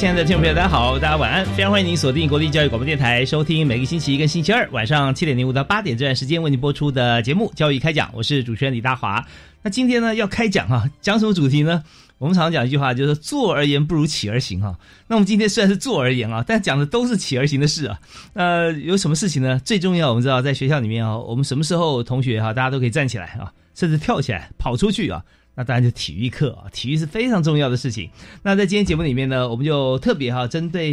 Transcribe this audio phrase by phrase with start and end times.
[0.00, 9.22] 亲爱的听众朋友，大家好，大家晚安，非常欢迎您锁定国立教育广播电台，收听每个星期一跟星期二晚上七点零五到八点这段时间为您播出的节目《教育开讲》，我是主持人李大华。
[9.60, 11.84] 那今天呢要开讲啊，讲什么主题呢？
[12.16, 14.74] 我们常常讲一句话，就是“坐而言不如起而行”哈。
[15.06, 18.00] 那我们今天虽然是坐而言啊，但讲的都是起而行的事啊。
[18.32, 19.60] 呃，有什么事情呢？
[19.62, 25.22] 最重要，我们知道在学校里面啊，我们什么时候同学哈，大家都可以站起来啊，甚至跳起来跑出去啊。
[25.54, 28.08] 那当然就体育课啊，体育是非常重要的事情。
[28.42, 30.92] 那在今天节目里面呢，我们就特别哈，针对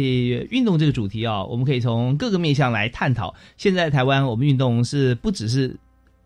[0.50, 3.34] 运动这个主题啊，我们可以从各个面向来探讨。
[3.56, 5.76] 现在台湾我们运动是不只是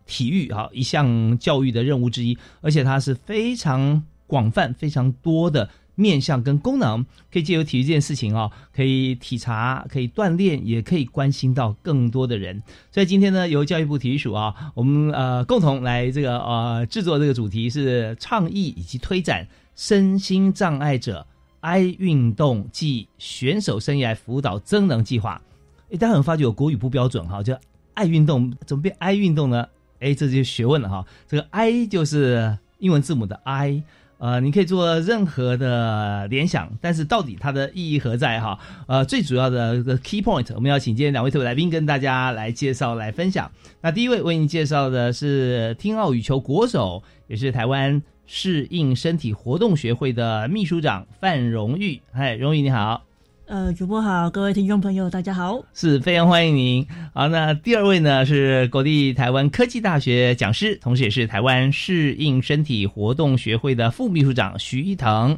[0.05, 5.69] 体育哈一项教育的任务之一，而且它是非常广泛、非常多的。
[5.95, 12.61] 面向跟功能，可以借由体育这件事情哦，可以体察，可以锻炼，也可以关心到更多的人。
[12.91, 21.25] 所以今天呢，由教育部体育署啊，我们呃共同来这个呃制作这个主题是倡议以及推展身心障碍者
[21.59, 25.41] 爱运动暨选手生涯辅导增能计划。
[25.89, 27.55] 诶，大家有发觉有国语不标准哈，就
[27.93, 29.67] 爱运动怎么变爱运动呢？
[29.99, 31.05] 诶，这就学问了哈。
[31.27, 33.83] 这个 I 就是英文字母的 I。
[34.23, 38.57] 呃，你可以做任何的联想，但是到底它的意义何在哈？
[38.87, 43.51] 呃，最主要的个 key point，我们要请今天两位特别来宾跟大家来介绍、来分享。
[43.81, 51.99] 那第一位为您介绍的是听奥羽球国手，也是台湾适应身体活动学会的秘书长范荣誉。
[52.13, 53.03] 嗨，荣誉你好。
[53.45, 56.87] 呃，主播好，各位听众朋友，大家好，是非常欢迎您。
[57.13, 65.37] 好，那第二位呢是国立台湾科技大学讲师，同时也是台湾适应身体活动学会的副秘书长徐一腾。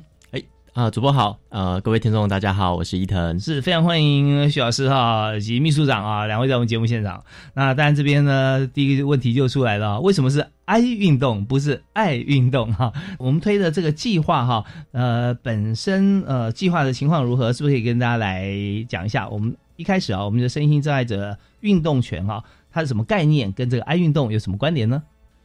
[0.76, 7.24] 啊，主播好，呃，各位听众大家好，我是伊藤，是非常欢迎徐老师哈以及秘书长啊两位在我们节目现场。
[7.54, 12.92] 那当然这边呢，第一个问题就出来了，为什么是爱运动不是爱运动哈？
[13.18, 17.54] 我们推的这个计划哈，呃，本身呃计划的情况如何？
[17.54, 18.54] 是不是可以跟大家来
[18.90, 19.30] 讲一下？
[19.30, 23.50] 我们一开始啊，我们的身心障碍者运动权哈，它是什么概念？
[23.54, 25.02] 跟这个爱运动有什么关联呢？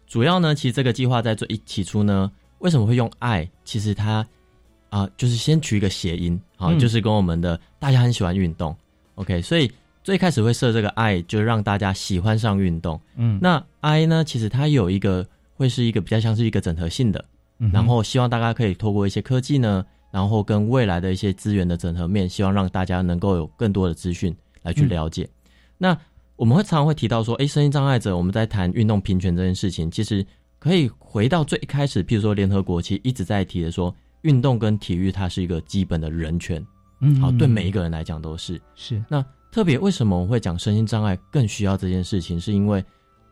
[0.09, 3.49] 主要呢，其实这个计划在最一起初呢，为什么会用爱？
[3.63, 4.27] 其实它。
[4.91, 8.77] 啊，就是先取一个谐音，好，就是跟我们的大家很喜欢运动
[9.15, 9.71] ，OK，所以
[10.03, 13.01] 最开始会设这个 I，就让大家喜欢上运动。
[13.15, 15.25] 嗯，那 I 呢，其实它有一个
[15.55, 17.25] 会是一个比较像是一个整合性的，
[17.73, 25.29] 然后希望大家可以透过一些科技呢，然后跟未来的一些资源的整合面，希望让大家能够有更多的资讯来去了解。
[25.79, 25.97] 那
[26.35, 30.27] 我们会常常会提到说，哎，身心障碍者，我们在谈运动平权这件事情，其实
[30.59, 33.95] 可以回到最开始，譬如说联合国其实一直在提的说。
[34.23, 36.65] 运动跟体育，它是一个基本的人权，
[37.01, 39.03] 嗯，好，对每一个人来讲都是是。
[39.09, 42.39] 那特别为什么我会讲身心障碍更需要这件事情？
[42.39, 42.85] 是因为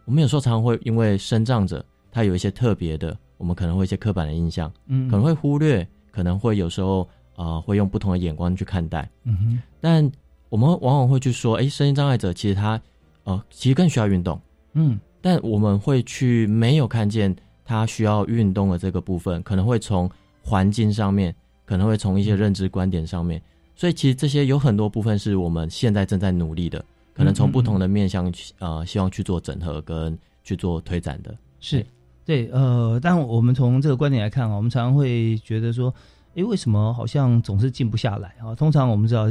[0.04, 9.62] 我们有时候常常会因为身障者他有一些特别的，我们可能会一些刻板的印象，嗯，可能会忽略，可能会有时候啊会用不同的眼光去看待，嗯哼。
[9.80, 10.10] 但
[10.48, 12.80] 我们往往会去说，哎，身心障碍者其实他
[13.24, 14.40] 呃其实更需要运动，
[14.72, 20.10] 嗯，但我们会去没有看见他需要运动的这个部分，可能会从。
[20.48, 21.34] 环境上面
[21.66, 23.42] 可能会从一些认知观点上面，
[23.76, 31.36] 所以其实这些有很多部分是我们现在正在努力的，可能从不同的面向去呃，希望去做整合跟去做推展的。
[31.60, 31.84] 是，
[32.24, 35.92] 对，呃，但我们从这个观点来看啊，我们常常会觉得说，
[36.34, 38.54] 诶，为什么好像总是静不下来啊？
[38.54, 39.30] 通常我们知道，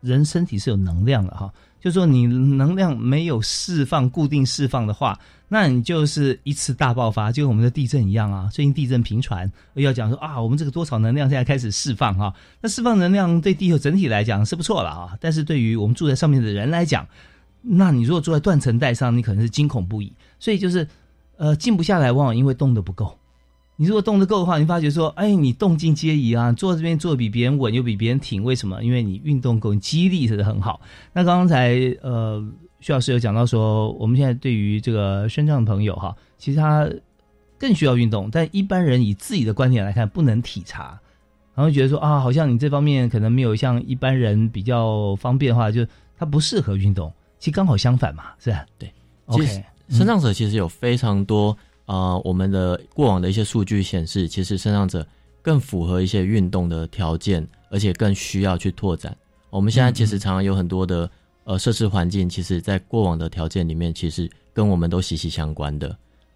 [0.00, 1.52] 人身体是有能量的哈。
[1.80, 5.18] 就说你能量没有释放、固定释放的话，
[5.48, 8.48] 那你就是一次大爆发，就跟我们的地震一样啊。
[8.52, 12.32] 最近地震频传，要讲说啊，我们这个多少能量现在开始释放哈。
[12.60, 17.06] 那释放能量对地球整体来讲是不错了啊，但是对于我们住在上面的人来讲，
[17.62, 20.12] 那你如果住在断层带上，你可能是惊恐不已。
[20.38, 20.86] 所以就是，
[21.36, 23.18] 呃，静不下来，往往因为动的不够。
[23.80, 28.84] 你如果动得够的话，你发觉说，哎，你动静皆宜啊，坐这边坐比别人稳，又比别人挺，为什么？
[28.84, 30.82] 因为你运动够，你肌力是很好。
[31.14, 32.46] 那刚才呃，
[32.80, 36.86] 徐老师有讲到说，我们现在对于这个身障的朋友哈，其实他
[37.58, 41.00] 更需要运动，但一般人以自己的观点来看，不能体察，
[41.54, 45.86] 然后觉得说啊，好像你这方面可能没有像一般人比较方便的话，就
[46.18, 47.10] 他不适合运动。
[47.38, 48.66] 其实刚好相反嘛，是吧？
[48.76, 48.92] 对
[49.24, 51.56] ，OK，身障者其实有非常多。
[51.90, 55.04] 啊，我们的过往的一些数据显示，其实身障者
[55.42, 59.16] 更符合一些运动的条件，而且更需要去拓展。
[59.50, 61.10] 我们现在其实常常有很多的
[61.42, 65.88] 呃设施环境，其实在过往的条件里面，其实跟我们都息息相关的。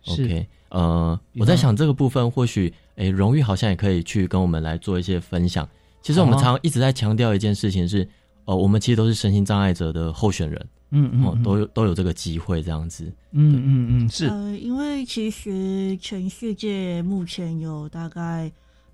[0.09, 5.69] OK，呃，我在想这个部分，或许诶，荣誉好像也可以去跟我们来做一些分享。
[6.03, 8.09] 其实我们常一直在强调一件事情是，
[8.45, 10.67] 呃，我们其实都是身心障碍者的候选人。
[10.96, 13.05] 嗯嗯，都有都有这个机会这样子。
[13.32, 14.26] 嗯嗯嗯，是。
[14.26, 18.50] 呃，因为其实全世界目前有大概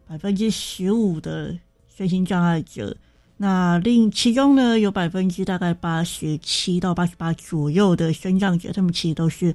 [0.08, 1.54] 百分之十五的
[1.94, 2.96] 身心障碍者，
[3.36, 9.54] 那另其中呢有百分之大概八十七到八十八左右的身障者，他们其实都是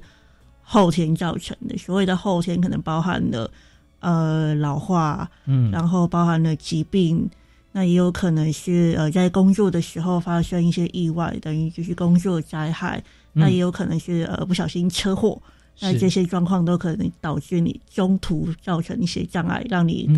[0.62, 1.76] 后天造成的。
[1.76, 3.50] 所谓的后天，可能包含了
[3.98, 7.28] 呃老化，嗯，然后包含了疾病。
[7.76, 13.04] 那也有可能是呃，在工作的时候发生一些意外，等于就是工作灾害。
[13.34, 15.38] 那也有可能是呃，不小心车祸。
[15.78, 20.08] 那这些状况都可能导致你中途造成一些障碍，让你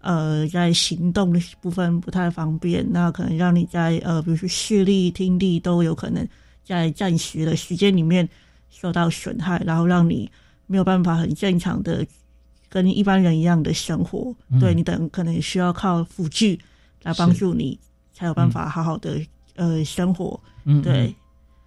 [0.00, 2.82] 呃在行动的部分不太方便。
[2.90, 6.26] 那可能让你在呃，比如说视力、听力都有可能
[6.64, 8.26] 在暂时的时间里面
[8.70, 10.26] 受到损害，然后让你
[10.66, 12.02] 没有办法很正常的
[12.70, 14.34] 跟一般人一样的生活。
[14.58, 16.58] 对你等可能需要靠辅具。
[17.04, 17.78] 来帮助你，
[18.12, 19.20] 才有办法好好的
[19.54, 20.40] 呃生活。
[20.64, 21.14] 嗯，对，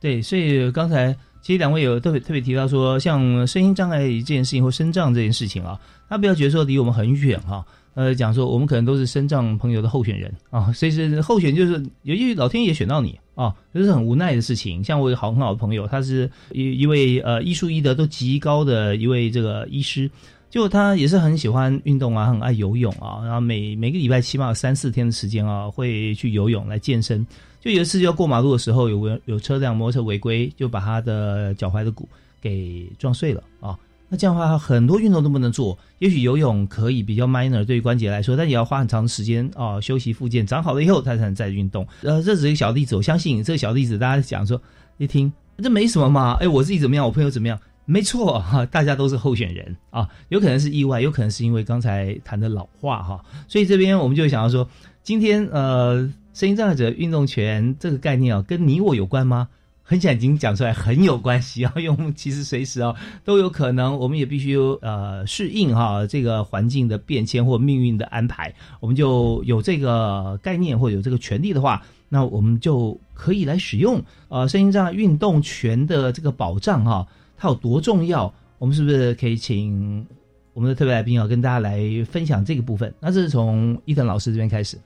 [0.01, 5.80] 对，所以刚才其实两位有特别特别提到说，像身心障碍这件事情或身障这件事情啊，
[6.10, 7.66] 他不要觉得说离我们很远哈。
[7.94, 14.83] 呃，讲说我们可能都是身障朋友的候选人啊，所以是候选就是由于老天爷选到你啊，这是很无奈的事情。
[14.83, 20.10] 像我有好很好的朋友，他是一一位呃医术医德都极高的一位这个医师。
[20.50, 27.26] 就他也是很喜欢运动啊，很爱游泳啊，然后每每个礼拜起码有三四天的时间啊，会去游泳来健身。
[27.60, 32.08] 就有一次就要过马路的时候，有有车辆摩托车违规，就把他的脚踝的骨
[32.40, 33.78] 给撞碎了啊。
[34.08, 35.78] 那这样的话，很多运动都不能做。
[36.00, 41.86] 也许游泳可以比较 minor 对于关节来说，但也要花很长的时间啊，休息复健，长好了以后他才能再运动。
[42.04, 44.62] 呃，这只是一个小例子，我相信这个小例子大家讲说
[44.98, 45.30] 一听
[45.62, 47.60] 这没什么嘛，哎，我自己怎么样，我朋友怎么样。
[47.89, 54.69] 没错哈，大家都是候选人啊，有可能是意外，有可能是因为刚才谈的老化哈，所以这边我们就想要说，
[55.04, 59.48] 今天呃，声音障碍者运动权这个概念啊，跟你我有关吗？
[59.84, 62.94] 很想已经讲出来，很有关系啊，因为我们其实随时啊
[63.24, 77.07] 都有可能，我们也必须呃适应哈这个环境的变迁或命运的安排，我们就有这个概念或有这个权利的话，那我们就可以来使用呃声音障碍运动权的这个保障哈。
[77.38, 78.34] 它有多重要？
[78.57, 80.06] 我们是不是可以请
[80.54, 81.80] 我们的特别来宾啊，跟大家来
[82.10, 82.92] 分享这个部分？
[83.00, 84.78] 那这是从伊藤老师这边开始。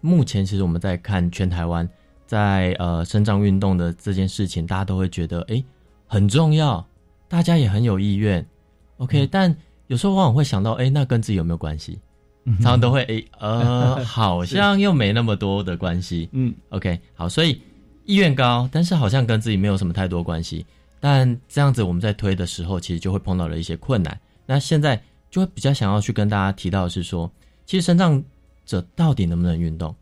[0.00, 1.88] 目前其实我们在看全台湾
[2.26, 5.62] 在呃生长运动的这件事情，大家都会觉得哎
[6.06, 6.86] 很重要，
[7.28, 8.46] 大家也很有意愿。
[8.98, 9.54] OK，但
[9.88, 11.98] 有时候往往会想到，哎，那跟自己有没有关系？
[12.58, 16.28] 常常都会哎呃，好像又没那么多的关系。
[16.34, 17.60] 嗯，OK，好，所以
[18.04, 20.64] 意愿高，但是好像跟自己没有什么太多关系。
[21.08, 24.20] 但这样子我们在推的时候，其实就会碰到了一些困难。
[24.44, 27.30] 那现在就会比较想要去跟大家提到的是说，
[27.64, 28.20] 其实身障
[28.64, 29.94] 者到底能不能运动，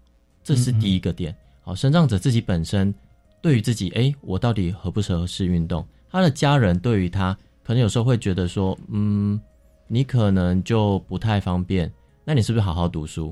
[0.42, 1.36] 这是第一个点。
[1.60, 2.94] 好，身障者自己本身
[3.42, 5.86] 对于自己，哎，我到底合不合适运动？
[6.08, 9.38] 他的家人对于他，可能有时候会觉得说，嗯，
[9.86, 11.92] 你可能就不太方便。
[12.24, 13.30] 那你是不是好好读书？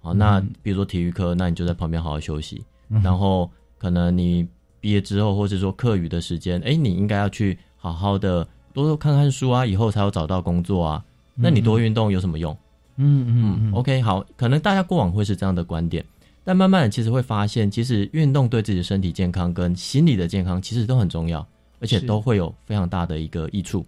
[0.00, 2.64] 好，那比如说体育课，那你就在旁边好好休息。
[2.88, 4.48] 然后可能你。
[4.86, 11.04] 毕业之后，或者说课余的时间，哎，你应该要去好好的多多看看书啊，以后才有找到工作啊。
[11.34, 12.56] 那你多运动有什么用？
[12.94, 16.04] 嗯嗯，OK，好，可能大家过往会是这样的观点，
[16.44, 21.44] 但慢慢的其实会发现，其实运动对自己的身体健康跟心理的健康其实都很重要，
[21.80, 23.84] 而且都会有非常大的一个益处。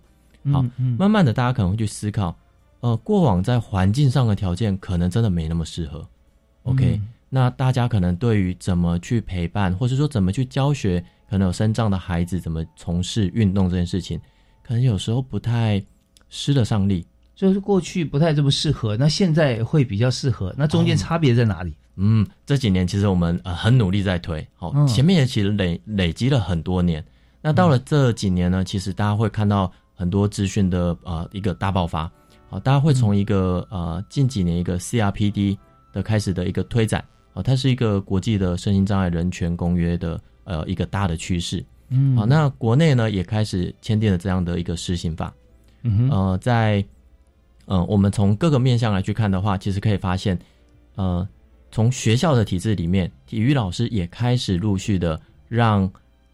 [0.53, 0.65] 好，
[0.99, 2.37] 慢慢的大家可能会去思考，
[2.81, 6.05] 呃，过往在环境上的条件可能真的没那么适合。
[6.65, 7.01] OK。
[7.29, 14.19] 那大家可能对于怎么去陪伴，或者说怎么去教学，可能有身障的孩子怎么从事运动这件事情，
[14.63, 15.85] 可能有时候不太
[16.29, 21.75] 施得上力，就是过去不太这么适合，那现在会比较适合，那中间差别在哪里？
[21.97, 27.05] 嗯，这几年其实我们呃很努力在推，好，前面也其实累累积了很多年，
[27.43, 32.11] 那到了这几年呢，其实大家会看到很多资讯的呃一个大爆发，
[32.49, 35.59] 好，大家会从一个呃近几年一个 CRPD
[35.93, 37.05] 的开始的一个推展，
[37.35, 41.65] 哦，它是一个国际的身心障碍人权公约的呃一个大的趋势。
[41.91, 45.33] 嗯好，那国内呢也开始签订了这样的一个施行法。
[45.83, 46.85] 嗯哼呃，在
[47.67, 50.39] 呃我们从各个面向来去看的话，其实可以发现，
[50.97, 51.27] 呃，
[51.71, 55.19] 从学校的体制里面，体育老师也开始陆续的
[55.49, 55.91] 让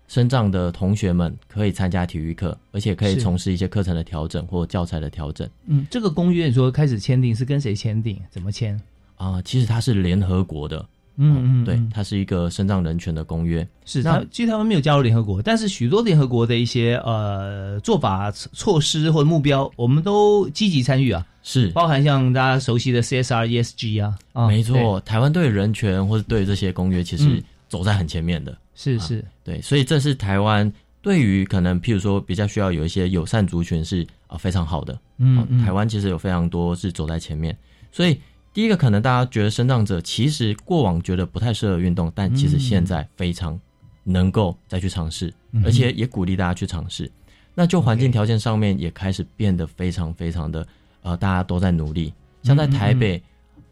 [0.08, 5.48] 身障的同学们可以参加体育课，而且可以从事一些课程的调整或教材的调整。
[5.66, 8.18] 嗯，这个公约你说开始签订是跟谁签订？
[8.30, 8.80] 怎么签？
[9.16, 10.84] 啊、其实它是联合国的，
[11.16, 13.66] 嗯嗯，对嗯，它是一个身障人权的公约。
[13.84, 27.42] 是那他，其实他们没有加入联合国，但是许多联合国的一些呃做法、措施或者目标，我们都积极参与啊，是，包含像大家熟悉的 CSR、ESG 啊，啊没错，台湾对人权或者对这些公约，其实嗯。
[27.66, 28.52] 走在很前面的。
[28.52, 30.70] 对是是，对，所以这是台湾
[31.02, 34.96] 对于可能譬如说比较需要有一些友善族群是啊、非常好的。
[35.18, 37.56] 嗯，台湾其实有非常多是走在前面，
[37.90, 38.16] 所以
[38.54, 43.60] 第一个可能大家觉得生长者其实过往觉得不太适合运动，但其实现在非常
[44.04, 45.62] 能够再去尝试，嗯。
[45.64, 47.10] 而且也鼓励大家去尝试。
[47.56, 50.66] 那就环境条件上面也开始变得非常非常的
[51.02, 52.14] 呃，大家都在努力。
[52.44, 53.20] 像在台北，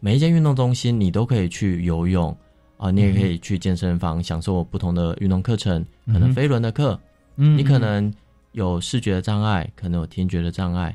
[0.01, 2.35] 每一间运动中心你都可以去游泳
[2.77, 6.99] 啊、你也可以去健身房享受不同的运动课程，可能飞轮的课，
[7.37, 8.13] 嗯你可能
[8.51, 10.93] 有视觉的障碍，可能有听觉的障碍，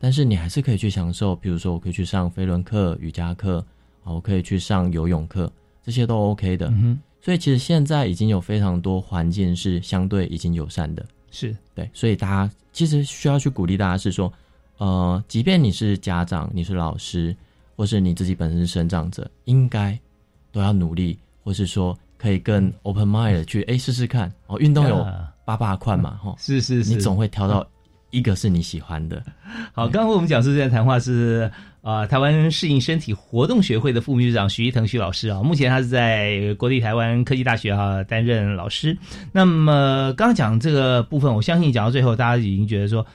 [0.00, 1.36] 但是你还是可以去享受。
[1.36, 3.64] 比如说，我可以去上飞轮课、瑜伽课，
[4.02, 5.52] 啊，我可以去上游泳课，
[5.84, 6.68] 这些都 OK 的。
[6.68, 11.88] 嗯哼所以其实现在已经有非常多环境是相对已经友善的，是对。
[11.92, 14.32] 所以大家其实需要去鼓励大家是说，
[14.78, 17.36] 呃，即便你是家长、你是老师，
[17.76, 19.98] 或是你自己本身是生长者，应该
[20.50, 24.32] 都要努力，或是说可以更 open mind 的去哎试试看。
[24.46, 27.68] 哦，运动有啊八八块嘛，哈、是是是，你总会挑到
[28.10, 29.22] 一个是你喜欢的。
[29.72, 31.50] 好，刚刚我们讲这段谈话是
[31.82, 38.96] 啊、呃台湾适应身体活动学会的副秘书长徐一腾徐老师啊，目前他是在国立台湾科技大学啊担任老师。
[39.32, 43.06] 那么刚刚讲这个部分，我相信讲到最后，大家已经觉得说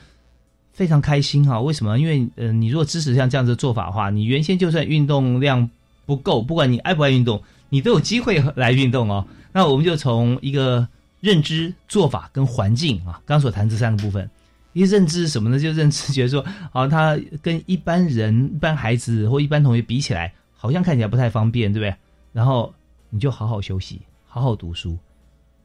[0.73, 1.99] 非常开心哈、为什么？
[1.99, 5.69] 因为呃，你如果支持像这样子的做法的话，你原先就算运动量
[6.05, 9.25] 不够，不管你爱不爱运动，你都有机会来运动哦。
[9.53, 10.87] 那我们就从一个
[11.21, 14.29] 认知、做法跟环境啊，刚刚所谈这三个部分。
[14.75, 15.57] 一认知是什么呢？
[15.59, 21.95] 就认知觉得说，好、他跟一般人、一般孩子或一般同学比起来，好像看起来不太方便，对不对？
[22.33, 22.73] 然后
[23.09, 24.97] 你就好好休息，好好读书。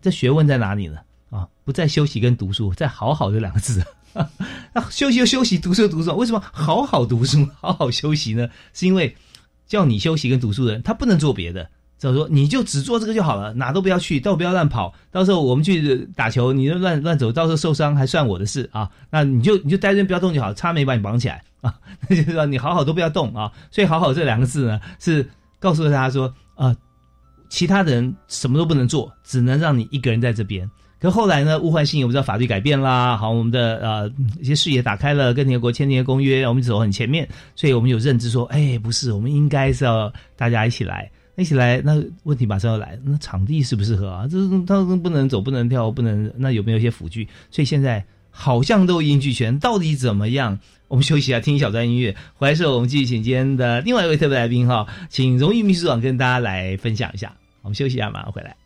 [0.01, 0.99] 这学问在哪里呢？
[1.31, 3.85] 啊，不在休息跟读书，在好好这两个字。
[4.73, 6.17] 那休息就休息，读书就读书。
[6.17, 8.49] 为什么好好读书、好好休息呢？
[8.73, 9.17] 是因为
[9.67, 11.69] 叫你休息跟读书的人，他不能做别的。
[12.01, 14.93] 就说你就只做这个就好了，哪都不要去，都不要乱跑。
[15.13, 18.89] 到时候我们去打球，你就乱乱走，到时候受伤还算我的事啊。
[19.13, 21.75] 那你就你就待在这边不要动就好，差没把你绑起来啊。
[22.09, 23.53] 那就是说你好好都不要动啊。
[23.71, 25.29] 所以“好好”这两个字呢，是
[25.59, 26.75] 告诉大家说，呃，
[27.51, 30.69] 其他的人什么都不能做，只能让你一个人在这边。
[30.99, 41.81] 可后来呢，物换星移，我们知道法律改变啦，好，我们的呃一些视野打开了，跟联合国签订的公约，我们走很前面，所以我们有认知说，哎，不是，我们应该是要大家一起来，一起来。
[41.83, 44.27] 那问题马上要来，那场地适不适合啊？
[44.31, 47.29] 这他不能走，不能跳，不能，那有没有一些辅具？
[47.51, 50.59] 所以现在好像都一应俱全，到底怎么样？
[50.89, 52.17] 我们休息一下，听一小段音乐。
[52.35, 57.37] 回来时候，我们继续请今天的另外一位特别来宾哈，请荣誉秘书长跟大家来分享一下。
[57.63, 58.57] 我们休息一下，马上回来。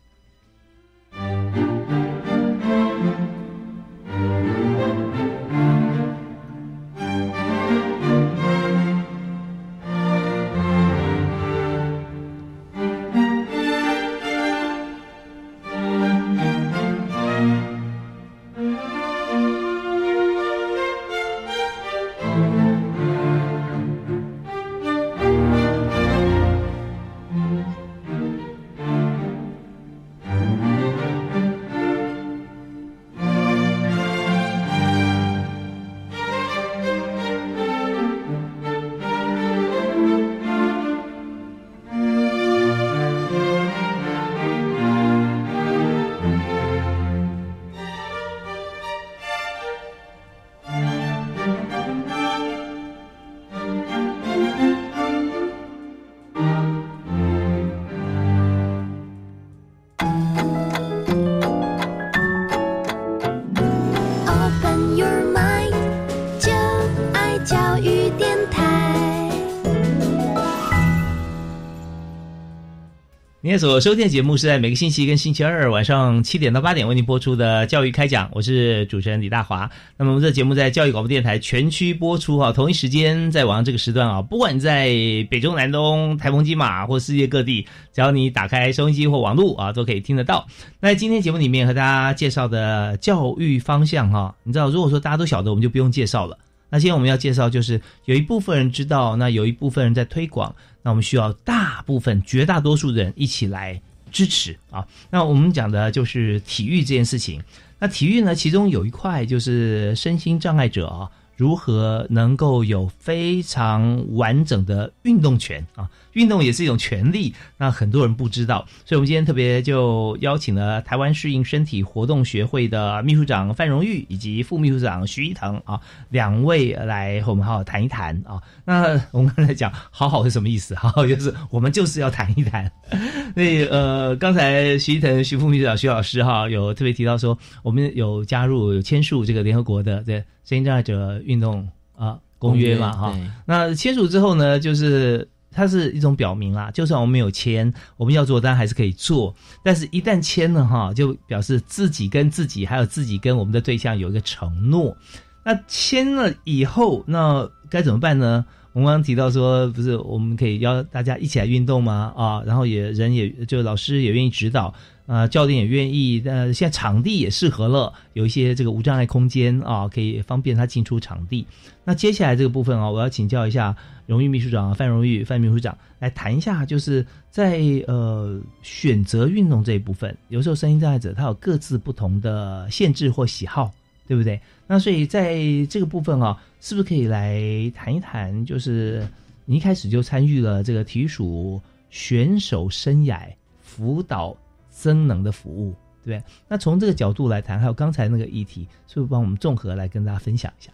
[73.45, 79.69] 您在所收听的节目是在每个星期一跟星期二晚上七点到八点为您播出的教育开讲，我是主持人李大华。
[79.97, 84.87] 那么我们这节目在教育广播电台全区播出哈，同一时间在网上这个时段啊，不管在
[85.29, 90.47] 北中南东、台风金马或世界各地，只要你打开收音机或网络啊，都可以听得到。
[90.79, 96.35] 那今天节目里面和大家介绍的教育方向哈，你知道，如果说大家都晓得，我们就不用介绍了。
[96.69, 103.81] 那今天我们要介绍，就是有一部分人知道，那有一部分人在推广，那我们需要大部分、绝大多数人一起来
[104.11, 104.85] 支持啊。
[105.09, 107.41] 那我们讲的就是体育这件事情。
[107.79, 111.09] 那体育呢，其中有一块就是身心障碍者啊。
[111.35, 115.89] 如何能够有非常完整的运动权啊？
[116.13, 125.77] 运动也是一种权利，那很多人不知道，所以我们今天特别就邀请了台湾适应身体活动学会的秘书长范荣玉以及副秘书长徐一腾啊，
[126.09, 128.41] 两位来和我们好好谈一谈啊。
[128.63, 130.73] 那我们刚才讲好好是什么意思？
[130.75, 132.71] 好好 就是我们就是要谈一谈。
[133.35, 140.23] 那呃，刚才徐一腾徐副秘书长徐老师哈有特别提到说，我们有加入有签署这个联合国的这。
[140.45, 149.33] 身心障碍者运动啊公约嘛哈，那签署之后呢，就是它是一种表明啦，就算我们没有签，我们要做当然还是可以做，
[149.63, 154.95] 但是一旦签了哈，就表示自己跟自己还有自己跟我们的对象有一个承诺。
[155.43, 158.45] 那签了以后，那该怎么办呢？
[158.73, 162.13] 我们刚刚提到说，不是我们可以邀大家一起来运动吗？
[162.17, 164.73] 啊，然后也人也就老师也愿意指导。
[165.05, 171.45] 啊，教练也愿意，呃，现在场地也适合了，有一些这个无障碍空间啊，可以方便他进出场地。
[171.83, 173.75] 那接下来这个部分啊，我要请教一下
[174.07, 183.71] 荣誉秘书长范荣誉范秘书长来谈一下，就是在呃选择运动这一部分，有时候身心障碍者他有各自不同的限制或喜好，
[184.07, 184.41] 对不对？
[184.65, 185.37] 那所以在
[185.69, 187.39] 这个部分啊，是不是可以来
[187.75, 188.43] 谈一谈？
[188.43, 189.07] 就是
[189.45, 193.19] 你一开始就参与了这个体育署选手生涯
[193.61, 194.35] 辅导。
[194.77, 196.23] 增能的服务，对不对？
[196.49, 200.71] 那从这个角度来谈，还有刚才那个议题，是不是帮我们综合来跟大家分享一下？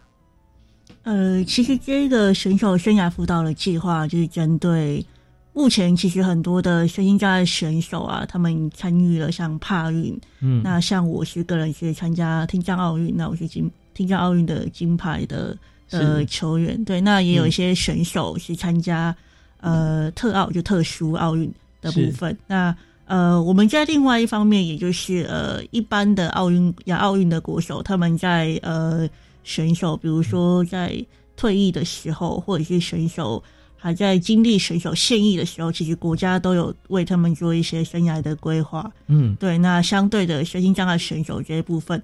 [1.04, 5.06] 呃，其实这个选手生涯辅导的计划，就是针对
[5.52, 15.56] 目前其实很多的身心障碍选手啊，他们参与了像帕运，嗯，那像我是个人是参加听障奥运，那我是金听障奥运的金牌的
[15.90, 19.14] 呃球员，对，那也有一些选手是参加
[19.60, 22.76] 呃特奥就特殊奥运的部分，那。
[23.04, 29.06] 呃，我们在另外一方面，也就是呃，一般的奥运亚奥运的国手，他们在呃
[29.44, 31.04] 选手，比如说在
[31.36, 33.42] 退役的时候，或者是选手
[33.76, 38.90] 还在经历选手现役的时候，其实国家都有为他们做一些生涯的规划。
[39.08, 39.58] 嗯，对。
[39.58, 42.00] 那相对的，身心障碍选手这一部分，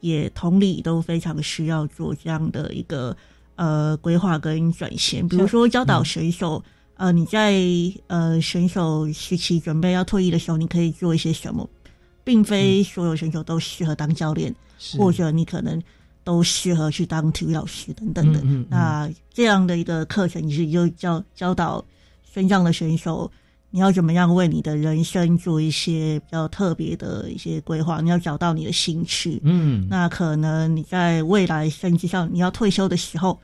[0.00, 3.16] 也同理都非常需要做这样的一个
[3.56, 6.62] 呃规划跟转型，比如说教导选手。
[7.02, 7.52] 呃，你在
[8.06, 11.68] 呃选手时期准备要退役的时候，你可以做一些什么？
[12.22, 14.54] 并非所有选手都适合当教练，
[14.96, 15.82] 或者你可能
[16.22, 18.40] 都适合去当体育老师等等的。
[18.68, 21.84] 那这样的一个课程，你是就教教导
[22.32, 23.28] 身障的选手，
[23.72, 28.00] 你要怎么样为你的人生做一些比较特别的一些规划？
[28.00, 29.40] 你要找到你的兴趣。
[29.42, 33.36] 嗯，那可能你在未来甚至上你要退休的时候。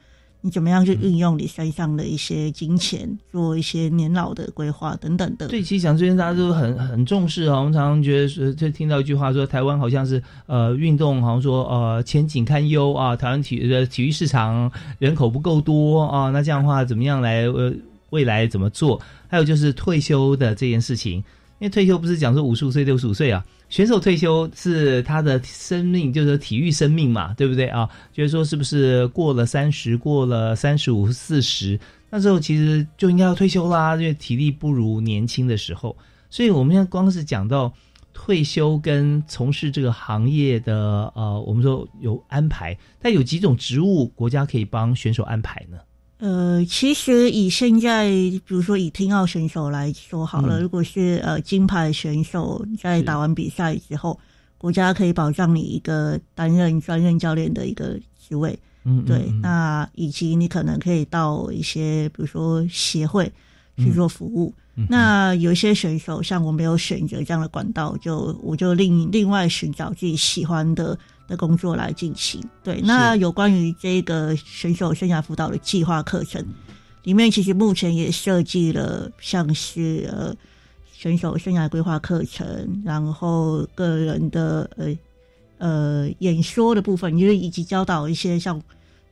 [0.49, 5.47] 你怎么样去运用你身上的一些金钱，做一些年老的规划等等的？
[5.47, 7.59] 对，其实讲最近大家都很很重视啊。
[7.59, 13.15] 我们常常觉得说，就听到一句话说，台湾好像是呃运动，好像说呃前景堪忧啊。
[13.15, 16.31] 台湾体的体育市场人口不够多啊。
[16.31, 17.71] 那这样的话，怎么样来呃
[18.09, 18.99] 未来怎么做？
[19.29, 21.19] 还有就是退休的这件事情，
[21.59, 23.45] 因为退休不是讲说五十五岁、六十五岁啊。
[23.69, 27.89] 选手退休是他的生命，就是体育生命嘛，对不对啊？
[28.13, 31.79] 就是说，是不是过了三十，过了三十五、四十，
[32.09, 35.97] 那时候其实就应该要退休啦，因为体力不如年轻的时候。
[36.31, 37.73] 所以，我们现在光是讲到
[38.13, 45.79] 退休跟从事这个行业的，呃，我们说有安排，但有几种职务国家可以帮选手安排呢？
[46.19, 54.19] 呃，其实以现在，比如说以听奥选手来说好了，如果是呃金牌选手在打完比赛之后，
[54.59, 63.31] 国家可以保障你一个担任专任教练的一个职位，嗯，对，那以及你可能可以到一些比如说协会
[63.77, 64.53] 去做服务。
[64.89, 70.99] 那有一些选手，像我没有选择这样的管道，就我就另另外寻找自己喜欢的。
[71.29, 72.43] 的工作来进行。
[72.65, 76.45] 对，那有关于这个选手生涯辅导的计划课程，
[77.05, 80.35] 里面其实目前也设计了像是呃
[80.93, 84.99] 选手生涯规划课程，然后个人的呃
[85.59, 88.61] 呃演说的部分，因为以及教导一些像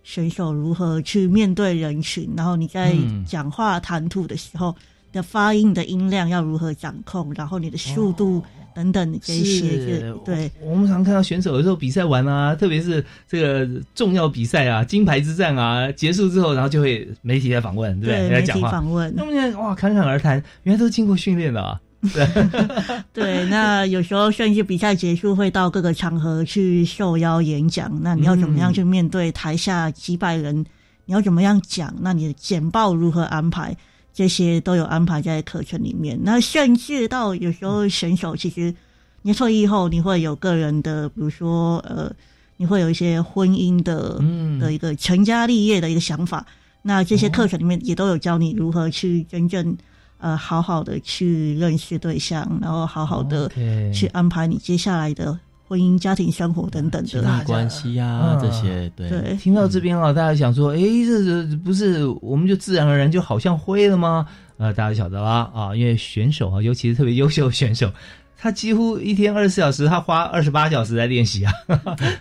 [0.02, 4.74] 选手如何去面对人群，然后你在讲话谈吐的时候。
[5.12, 8.42] 的发音的音量要如何掌控，然后你的速度
[8.76, 10.50] 等等的这些，对。
[10.60, 18.28] 我们常看到选手有时候比赛完啊，特别是这个重要比赛啊、金牌之战啊结束之后，然后就会媒体来访问，对不对？
[18.28, 18.60] 媒体。
[18.60, 21.80] 访问那，么现在哇，侃侃而谈，原来都经过训练的啊。
[23.14, 30.64] 对，那有时候甚至比赛结束会到各个场合去受邀演讲，那你要怎么样去面对台下几百人？
[31.06, 31.94] 你要怎么样讲？
[32.00, 33.74] 那你的简报如何安排？
[34.16, 36.18] 这些都有安排在课程里面。
[36.22, 38.74] 那甚至到有时候选手其实
[39.20, 42.10] 你退役后，你会有个人的，比如说呃，
[42.56, 46.46] 你会有一些婚姻的嗯的一个成家立业的一个想法。
[46.80, 49.76] 那这些课程里面也都有教你如何去真正
[50.16, 53.50] 呃好好的去认识对象，然后好好的
[53.92, 57.44] 去安排你接下来的婚姻、家庭生活等等的。
[57.44, 64.26] 关系啊嗯这些，对对，听到这边啊，大家想说，诶，这是不是我们就自然而然就好像会了吗？
[64.58, 67.92] 呃，大家晓得啦啊，因为选手啊，尤其是特别优秀的选手，
[68.38, 71.52] 他几乎一天二十四小时，他花二十八小时在练习啊，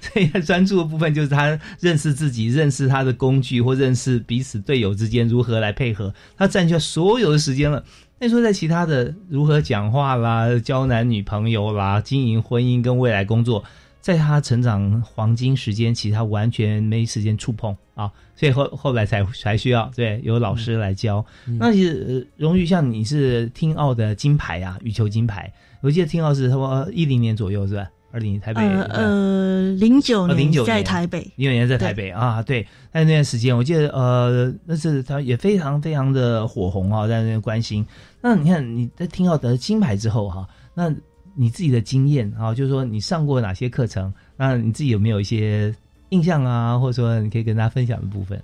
[0.02, 7.84] 所以他专注的部分就是他认识自己、认识他的工具或认识彼此队友之间如何来配合，他占据了所有的时间了。
[8.18, 13.64] 那你说在其他的如何讲话啦、交男女朋友啦、经营婚姻跟未来工作，
[14.00, 21.26] 在他成长黄金时间，其实他完全没时间触碰啊，所以后后来才才需要对有老师来教。
[21.60, 25.52] 那其实、呃、荣誉像你是听奥的金牌啊，羽球金牌，
[25.82, 27.90] 我记得听奥是差不多一零年左右是吧？
[28.16, 37.86] 二零台北呃呃，零九哦09年年在台北，零九年在台北啊，对，在那段时间，我记得呃，那是他也非常非常的火红啊，在那边关心。
[38.22, 40.90] 那你看你在听到得金牌之后哈、那
[41.36, 44.14] 你自己的经验啊，就是说你上过哪些课程？
[44.38, 45.76] 那你自己有没有一些
[46.10, 48.42] 印象啊，或者说你可以跟大家分享的部分？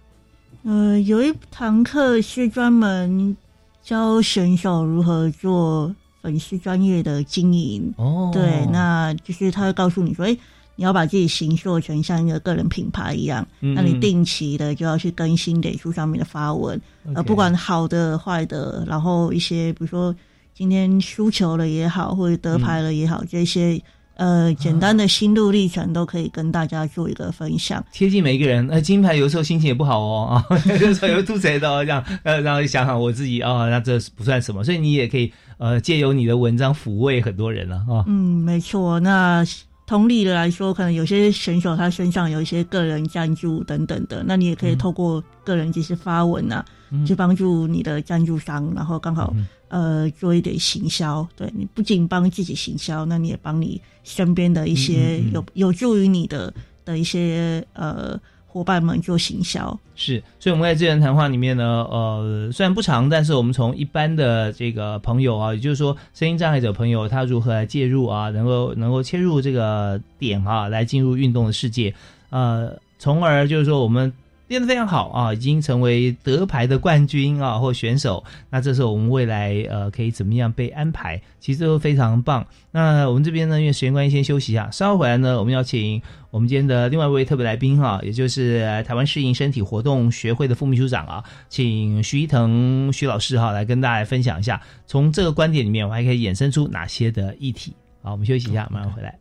[0.66, 3.38] 呃，有一堂课是专门
[3.82, 7.94] 教选手如何做粉丝专业的经营。
[7.98, 10.38] 哦，对，那就是他会告诉你说，哎，
[10.76, 16.80] 你要把自己形塑成像一个个人品牌一样，嗯那你定期的就要去更新脸书上面的发文，
[17.14, 20.16] 呃，不管好的坏的，然后一些比如说
[20.54, 23.82] 今天输球了也好，或者得牌了也好，这些
[24.22, 27.84] 呃简单的心路历程都可以跟大家做一个分享。
[27.92, 28.68] 贴近每一个人。
[28.70, 38.06] 呃，金牌有时候心情也不好哦啊， 有时候有吐舌头哦这样，呃， 然后想想我自己哦，那这不算什么，所以你也可以呃借由你的文章抚慰很多人了啊。
[38.08, 39.00] 嗯，没错。
[39.00, 39.44] 那
[39.88, 51.26] 同理的来说，可能有些选手他身上有一些个人赞助等等的，那你也可以透过个人及时发文啊，嗯去帮助你的赞助商，然后刚好、嗯呃做一点行销。
[51.36, 56.54] 对你不仅帮自己行销，那你也帮你身边的一些嗯嗯嗯有有助于你的
[56.84, 59.80] 的一些呃伙伴们做行销。
[59.96, 71.94] 是，所以我们在这人谈话里面呢，呃，虽然不长，但是我们从一般的这个朋友啊，也就是说声音障碍者朋友，他如何来介入啊，能够能够切入这个点啊，来进入运动的世界，
[72.32, 74.12] 呃，从而就是说我们
[74.52, 82.46] 练得非常好啊，已经成为得牌的冠军啊或选手，那这时候我们未来呃可以怎么样被安排，其实都非常棒。
[82.70, 97.74] 那我们这边呢，因为时间关系，先休息一下，稍后回来呢，我们要请我们今天的另外一位特别来宾哈、也就是台湾适应身体活动学会的副秘书长啊，请徐一腾徐老师哈、来跟大家分享一下，从这个观点里面，我还可以衍生出哪些的议题。
[98.02, 99.18] 好，我们休息一下，马上回来。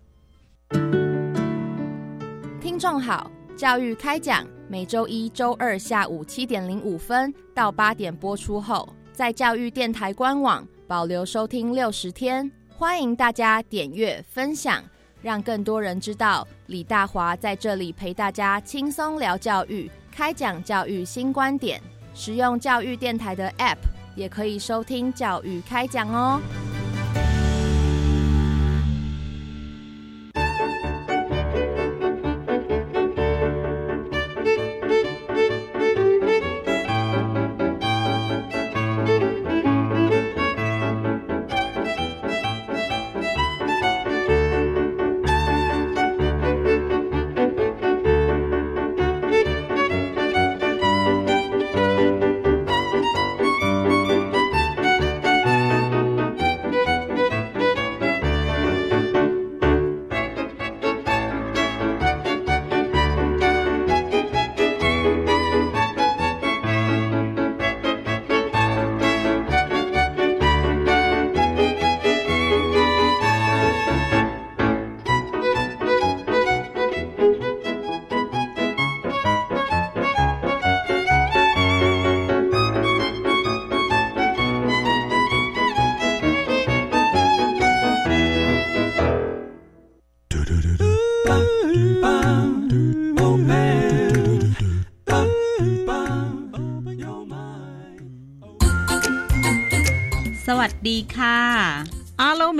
[2.60, 12.50] 听众好，教育开讲每周一、周二下午七点零五分到八点播出后，在教育电台官网保留收听六十天。
[12.70, 14.82] 欢迎大家点阅分享，
[15.20, 21.78] 让更多人知道李大华在这里陪大家轻松聊教育，开讲教育新观点。
[22.14, 23.76] 使用教育电台的 App
[24.16, 26.40] 也可以收听教育开讲哦。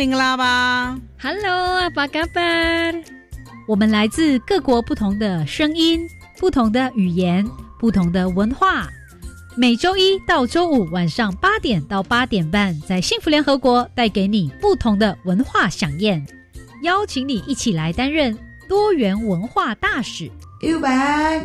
[0.00, 0.98] 明啦吧。
[1.20, 2.40] Hello，阿巴嘎巴。
[3.68, 6.08] 我们来自各国不同的声音、
[6.38, 7.46] 不同的语言、
[7.78, 8.88] 不同的文化。
[9.58, 16.26] 每周一到周五晚上八点到八点半，在幸福联合国带给你不同的文化飨宴，
[16.82, 18.34] 邀请你一起来担任
[18.66, 20.30] 多元文化大使。
[20.62, 21.44] 右白，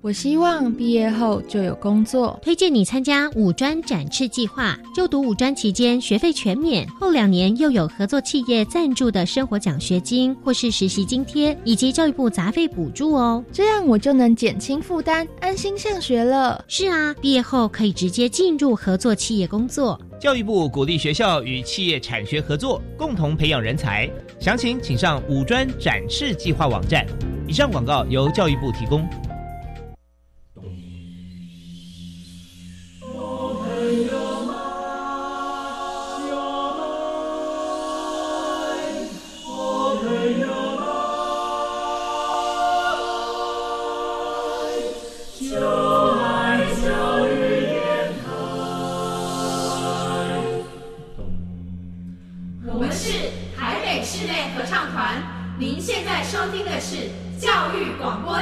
[0.00, 2.38] 我希望毕业后就有工作。
[2.40, 13.44] 推荐你参加五专展翅计划，就读五专期间学费全免，后两年又有合作企业赞助的生活奖学金或是实习津贴，以及教育部杂费补助哦。
[13.50, 16.64] 这样我就能减轻负担，安心上学了。
[16.68, 20.00] 是啊，毕业后可以直接进入合作企业工作。
[20.20, 24.08] 教育部鼓励学校与企业产学合作，共同培养人才。
[24.38, 27.04] 详情请上五专展翅计划网站。
[27.48, 29.04] 以上广告由教育部提供。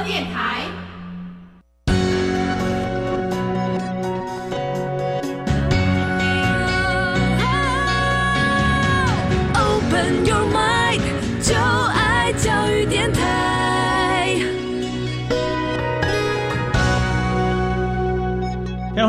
[0.07, 0.66] 电台。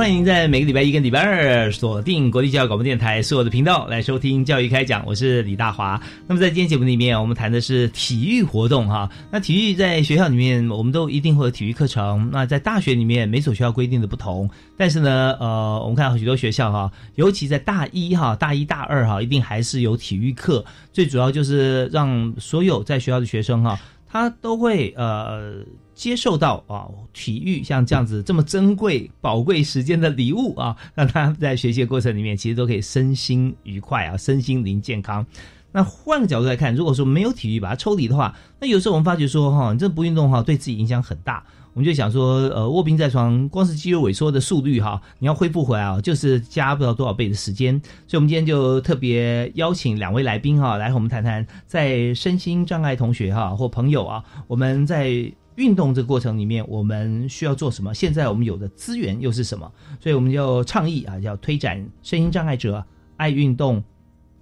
[0.09, 6.01] 欢迎在每个礼拜一跟礼拜二锁定国立教育广播电台所有的频道来收听教育开讲，我是李大华。
[6.27, 9.11] 那么在今天节目里面，我们谈的是体育活动哈。
[9.31, 12.31] 那体育在学校里面，我们都一定会有体育课程。
[12.33, 20.65] 那在大学里面，每所学校规定的不同，但是呢，呃，我们看到许多学校哈，尤其在大一哈、大一大二哈，一定还是有体育课。
[20.91, 23.79] 最主要就是让所有在学校的学生哈，
[24.11, 25.57] 他都会呃。
[25.99, 35.27] 接受到啊，体育像这样子这么珍贵、宝贵时间的礼物啊，让他在学习的过程里面，其实都可以身心愉快啊，身心灵健康。
[35.73, 41.43] 那换个角度来看，如果说没有体育把它抽离的话，那有时候我们发觉说哈，你这不运动哈，对自己影响很大。
[41.75, 47.75] 我们就想说，呃，卧病在床，光是肌肉萎缩的速率哈，你要恢复回来啊，就是加不了多少倍的时间。
[48.07, 55.33] 所以，我们今天就特别邀请两位来宾哈，来和我们谈谈，在身心障碍同学哈或朋友啊，我们在。
[55.59, 57.93] 运动这个过程里面，我们需要做什么？
[57.93, 59.71] 现在我们有的资源又是什么？
[60.01, 62.85] 所以我们就倡议啊，要推展身心障碍者
[63.17, 63.83] 爱运动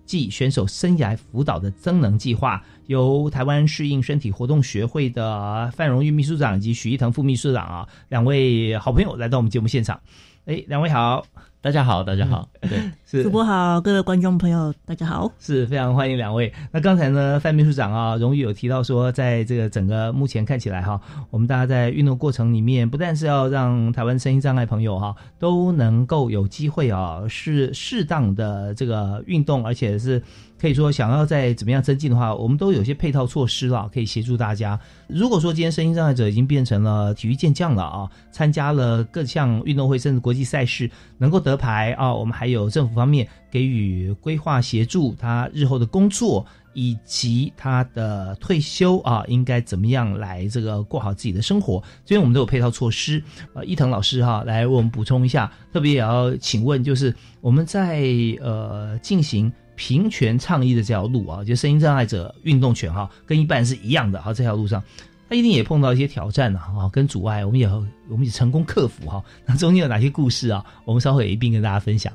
[0.05, 9.99] 暨选手生涯辅导的增能计划，由台湾适应身体活动学会的范荣玉秘书长以及许一腾副秘书长啊两位好朋友来到我们节目现场。
[10.45, 11.27] 哎，两位好，
[11.67, 13.25] 大家好，大家好，对， 是。
[13.25, 16.53] 主播好，各位观众朋友，大家好，是非常欢迎两位。
[16.71, 30.23] 那刚才呢，范秘书长啊，荣誉有提到说，在这个整个目前看起来哈，我们大家在运动过程里面，不但是要让台湾身心障碍朋友哈都能够有机会啊，是适当的这个运动，而且是
[30.59, 34.79] 可以说想要再怎么样增进的话，我们都有些配套措施了，可以协助大家。
[35.07, 53.23] 如果说今天身心障碍者已经变成了体育健将了啊，参加了各项运动会甚至国际赛事，能够得牌啊，我们还有政府方面给予规划协助，他日后的工作以及他的退休啊，应该怎么样来这个过好自己的生活，这边我们都有配套措施。
[53.53, 58.09] 呃，伊藤老师哈，来为我们补充一下，特别也要请问，就是我们在
[58.41, 59.53] 呃进行。
[59.77, 64.33] 平权倡议的这条路啊，就身心障碍者运动权哈，跟一般人是一样的哈。
[64.33, 64.83] 这条路上，
[65.29, 67.69] 他一定也碰到一些挑战呐啊，跟阻碍，我们也
[68.09, 69.23] 我们也成功克服哈。
[69.45, 70.65] 那中间有哪些故事啊？
[70.85, 72.13] 我们稍后也一并跟大家分享。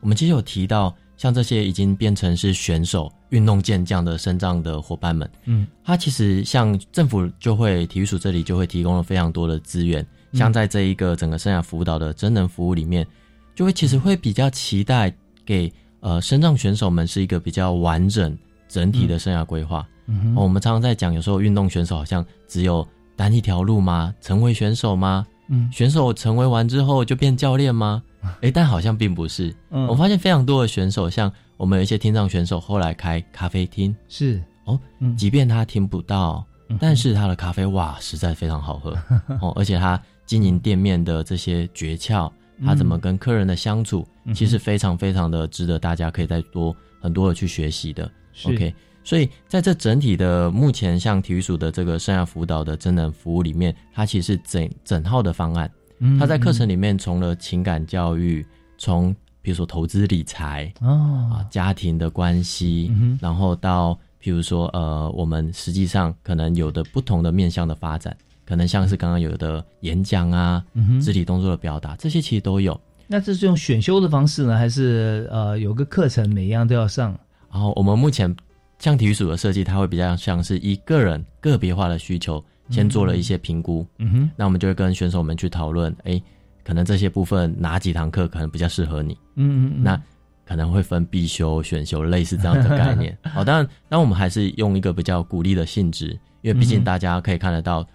[0.00, 13.06] 我们其实有提到，像这些已经变成是选手、运动健将的身障的伙伴们，嗯，他其实像政府就会体育署这里就会提供了非常多的资源，嗯像在这一个整个生涯辅导的真人服务里面，
[13.54, 15.10] 就会其实会比较期待
[15.46, 15.72] 给。
[16.04, 18.36] 呃，身障选手们是一个比较完整、
[18.68, 19.86] 整体的生涯规划。
[20.06, 22.86] 嗯哦，我们常常在讲，有时候运动选手好像只有
[23.16, 24.14] 单一条路吗？
[24.20, 25.26] 成为选手吗？
[25.48, 28.02] 嗯选手成为完之后就变教练吗？
[28.42, 29.54] 诶，但好像并不是。
[29.70, 36.44] 嗯我发现非常多的选手，像我们有一些听障选手，后来开咖啡厅，是哦，嗯即便他听不到，
[36.78, 38.90] 但是他的咖啡哇，实在非常好喝
[39.40, 42.30] 哦，而且他经营店面的这些诀窍，
[42.64, 48.10] 他怎么跟客人的相处，嗯其实非常非常的值得大家可以再多很多的去学习的。
[48.44, 55.70] OK，所以在这整体的目前像体育署的这个生涯辅导的真人服务里面，它其实是整整套的方案。
[56.00, 58.44] 嗯它在课程里面从了情感教育，
[58.76, 61.30] 从比如说投资理财哦。
[61.32, 72.78] 啊，家庭的关系，嗯然后到譬如说呃，我们实际上可能有的不同的面向的发展，可能像是刚刚有的演讲啊，嗯肢体动作的表达，这些其实都有。
[73.06, 77.16] 那这是用选修的方式呢，还是呃有个课程每一样都要上？
[77.52, 78.34] 然后我们目前
[78.78, 83.86] 像体育署的设计，它会比较像是一个人个别化的需求，先做了一些评估。
[83.98, 86.20] 嗯哼，那我们就会跟选手们去讨论，哎，
[86.64, 89.12] 可能这些部分哪几堂课可能比较适合你。
[89.36, 90.02] 嗯嗯嗯那
[90.46, 93.16] 可能会分必修、选修，类似这样的概念。
[93.32, 97.86] 好，当然，当然我们还是用一个比较鼓励的性质，因为毕竟大家可以看得到，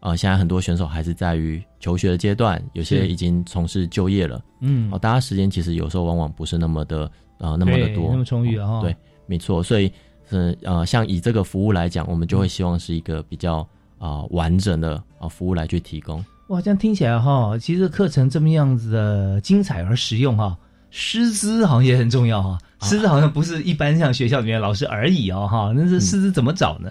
[0.00, 4.40] 呃，现在很多选手还是在于求学的阶段，有些已经从事就业了。
[4.60, 9.92] 嗯哦，大家时间其实有时候往往不是那么的呃那么的多，那么充裕啊哈对，没错，所以
[10.30, 13.56] 是呃，像以这个服务来讲，我们就会希望是一个比较
[13.98, 16.24] 啊、呃完整的啊、服务来去提供。
[16.48, 20.56] 哇，这样听起来哈，其实课程这么样子的精彩而实用哈，
[20.90, 22.56] 师资好像也很重要哈。
[22.82, 26.88] 师资好像不是一般像学校里面的老师而已哦哈，那是师资怎么找呢？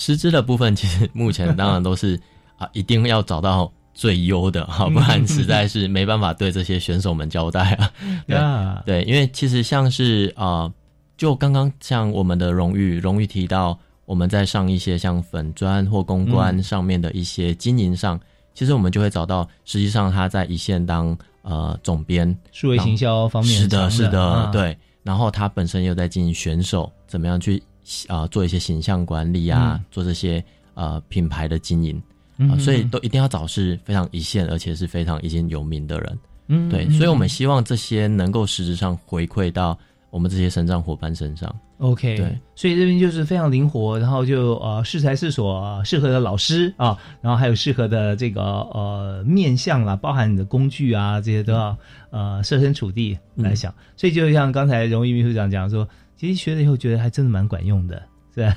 [0.00, 2.18] 师资的部分，其实 目前当然都是
[2.56, 7.92] 啊，一定要找到最优的哈，不然实在是没办法对这些选手们交代啊。
[8.26, 10.72] 对呀对，因为其实像是啊、
[11.18, 18.18] 就刚刚像我们的荣誉，荣誉提到我们在上一些像粉砖或公关嗯上面的一些经营上，
[18.54, 24.74] 其实我们就会找到，实际上他在一线当呃总编，数位行销方面是的，是的，啊对。
[25.02, 27.62] 然后他本身又在经营选手，怎么样去
[28.08, 30.42] 啊、呃做一些形象管理啊，嗯做这些
[30.74, 32.00] 呃品牌的经营。
[32.38, 36.18] 嗯啊，所以嗯都一定要找是非常一线，而且是非常已经有名的人。
[36.52, 39.78] 嗯对所以我们嗯希望这些能够实质上回馈到
[40.10, 41.54] 我们这些成长伙伴身上。
[41.78, 51.74] OK，对，所以这边就是非常灵活，然后就呃适才适所、呃适合的老师啊，然后还有适合的这个呃面向啦，包含你的工具啊，这些都要
[52.10, 53.72] 呃设身处地来想。
[53.96, 55.88] 所以就像刚才荣誉秘书长讲说，
[56.20, 58.02] 其实学了以后觉得还真的蛮管用的。
[58.34, 58.56] 是吧，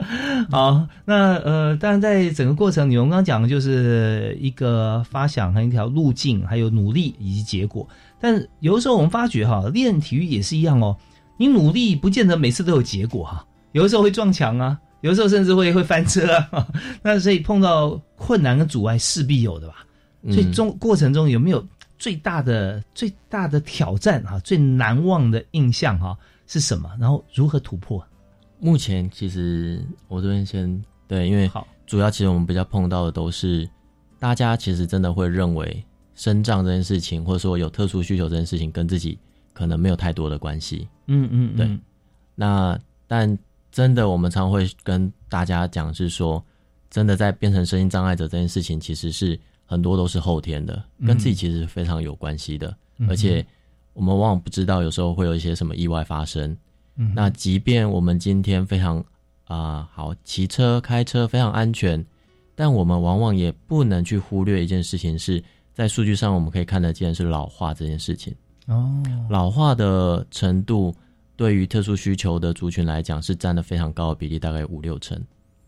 [0.50, 7.86] 好，那呃，当然在整个过程，你们刚刚讲的就是一个发想和一条路径，还有努力以及结果。
[8.18, 10.96] 但有的时候我们发觉哈，练体育也是一样哦，
[11.36, 16.66] 你努力不见得每次都有结果哈，有的时候会撞墙啊，有的时候甚至会会翻车啊。
[17.00, 19.84] 那所以碰到困难跟阻碍势必有的吧。
[20.22, 21.64] 嗯所以中过程中有没有
[21.98, 26.90] 最大的最大的挑战哈，最难忘的印象哈是什么？
[26.98, 28.04] 然后如何突破？
[28.58, 33.68] 目前其实我这边先对，因为好，主要其实我们比较碰到的都是
[34.18, 35.84] 大家其实真的会认为
[36.16, 39.16] 生障这件事情，或者说有特殊需求这件事情，跟自己
[39.52, 40.88] 可能没有太多的关系。
[41.06, 41.80] 嗯嗯，对嗯
[42.34, 43.38] 那但
[43.70, 46.44] 真的，我们常会跟大家讲是说，
[46.90, 53.46] 真的在变成身心障碍者这件事情，其实是很多都是后天的，跟自己其实非常有关系的，嗯而且
[53.98, 56.56] 我们往往不知道，有时候会有一些什么意外发生。
[56.94, 59.04] 嗯那即便我们今天非常
[59.46, 62.04] 啊、好骑车开车非常安全，
[62.54, 65.42] 但我们往往也不能去忽略一件事情是，
[65.74, 68.32] 在数据上我们可以看得见是老化这件事情。
[68.66, 70.94] 哦，老化的程度
[71.34, 75.20] 对于特殊需求的族群来讲是占了非常高的比例，大概五六成。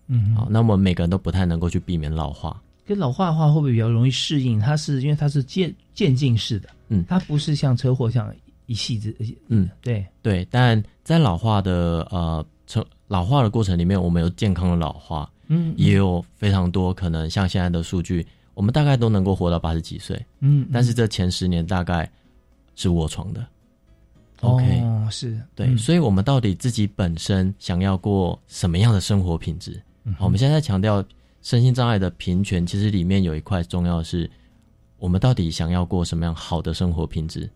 [0.06, 2.62] 嗯，好，那我们每个人都不太能够去避免老化。
[2.90, 4.58] 跟老化的话，会不会比较容易适应？
[4.58, 7.04] 它是因为它是渐渐进式的，嗯。
[7.06, 8.34] 它不是像车祸像
[8.66, 9.14] 一系之，
[9.46, 22.10] 嗯，对，对，但在老化的呃成老化的过程里面，我们有健康的老化，嗯也有非常多可能像现在的数据，我们大概都能够活到八十几岁，嗯，但是这前十年大概
[22.74, 23.40] 是卧床的。
[24.40, 24.82] 哦 OK，
[25.12, 25.40] 是。
[25.54, 25.78] 对，嗯。
[25.78, 29.80] 所以我们到底自己本身想要过什么样的生活品质？
[30.02, 31.04] 嗯好，我们现在强调
[31.42, 34.30] 身心障碍的平权，其实里面有一块重要的是，
[34.98, 37.48] 我们到底想要过什么样好的生活品质。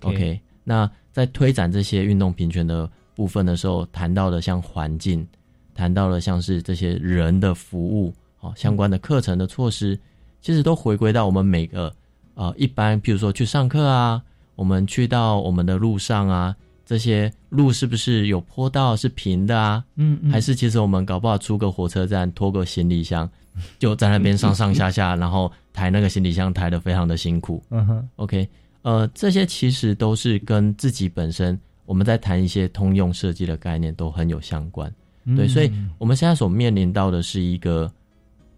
[0.00, 5.26] OK 那在推展这些运动平权的部分的时候，谈到了像环境，
[5.74, 9.98] 谈到了像是这些人的服务，哦，相关的课程的措施，
[10.40, 11.92] 其实都回归到我们每个
[12.34, 14.22] 呃一般，譬如说去上课啊，
[14.54, 16.54] 我们去到我们的路上啊，
[16.92, 19.82] 这些路是不是有坡道是平的啊？
[19.96, 23.26] 嗯嗯还是其实我们搞不好出个火车站，拖个行李箱，
[23.80, 27.62] 就在那边上上下下， 然后抬那个行李箱抬得非常的辛苦。
[27.70, 28.46] 嗯哼，OK，
[28.82, 34.92] 呃，这些其实都是跟自己本身我们在谈一些通用设计的概念都很有相关。
[35.34, 37.90] 对，嗯所以我们现在所面临到的是一个，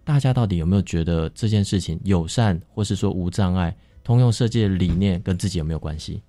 [0.02, 3.72] 大家到底有没有觉得这件事情友善，或是说无障碍？
[4.02, 6.20] 通用设计的理念跟自己有没有关系？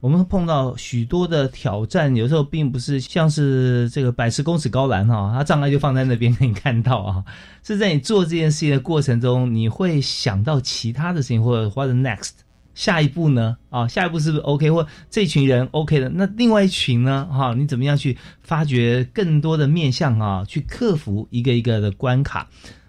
[0.00, 7.24] 我们会碰到许多的挑战，有时候并不是像是这个百十公尺高栏哈，它障碍就放在那边给你看到啊，
[7.64, 12.32] 是在你做这件事情的过程中，你会想到其他的事情，或者或者 next
[12.74, 13.56] 下一步呢？
[13.70, 14.70] 啊，下一步是不是 OK？
[14.70, 17.26] 或这群人 OK 的，那另外一群呢？
[17.32, 20.44] 哈，你怎么样去发掘更多的面向啊？
[20.44, 22.48] 去克服一个一个的关卡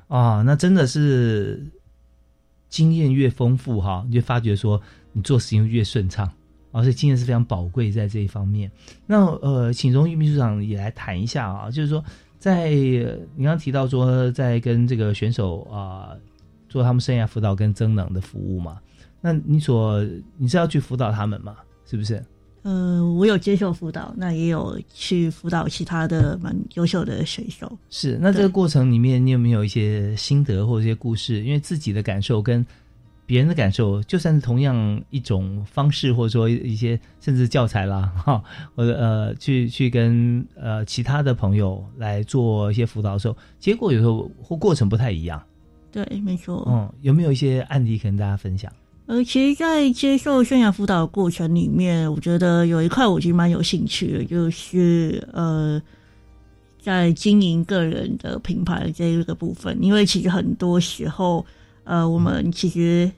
[0.10, 0.42] 啊？
[0.46, 1.66] 那真的是
[2.68, 4.82] 经验越丰富哈，你就发觉说
[5.14, 6.30] 你做事情越顺畅。
[6.72, 8.72] 而且经验是非常宝贵在这一方面。
[9.06, 12.04] 那呃，请荣誉秘书长也来谈一下啊，就是说，
[12.38, 16.12] 在你刚刚提到说，在跟这个选手啊、
[16.70, 18.80] 做他们生涯辅导跟增能的服务嘛，
[19.22, 20.04] 那你所
[20.38, 21.56] 你是要去辅导他们嘛？
[21.86, 22.24] 是不是？
[22.64, 27.78] 呃，我有接受辅导，那也有去辅导其他的蛮优秀的选手。
[27.90, 28.18] 是。
[28.20, 31.42] 那这个过程里面，你有没有一些心得或者一些故事？
[31.46, 32.66] 因为自己的感受跟
[33.28, 38.42] 别人的感受，就算是同样一种方式，或者说一些甚至教材啦， 哈，
[38.74, 45.40] 或者呃，去去跟呃其他的朋友来做一些辅导的时候，结果有时候或过程不太一样。
[45.92, 46.66] 对，没错。
[46.68, 48.72] 嗯，有没有一些案例可跟大家分享？
[49.08, 55.82] 呃，其实，在接受生涯辅导的过程里面，我觉得有一块我其实蛮有兴趣的，就是呃，
[56.82, 61.46] 在经营个人的品牌这一个部分，因为其实很多时候，
[61.88, 63.10] 呃，我们其实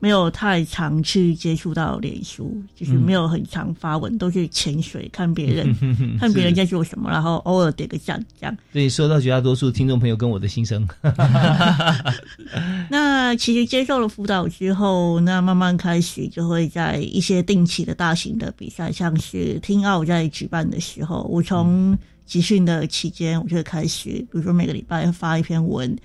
[0.00, 5.74] 没有太常去接触到脸书，就是没有很常发文，都是潜水看别人，
[6.20, 8.56] 看别人在做什么，然后偶尔点个赞这样。
[8.72, 10.86] 对，说到绝大多数听众朋友跟我的心声。
[12.90, 25.96] 那其实接受了辅导之后，那慢慢开始就会在一些定期的大型的比赛，像是听奥在举办的时候，我从集训的期间，我就会开始，比如说每个礼拜发一篇文，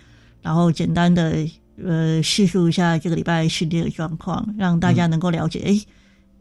[0.41, 1.47] 然后简单的
[1.81, 5.83] 呃叙述一下这个礼拜训练的状况，让大家能够了解，哎、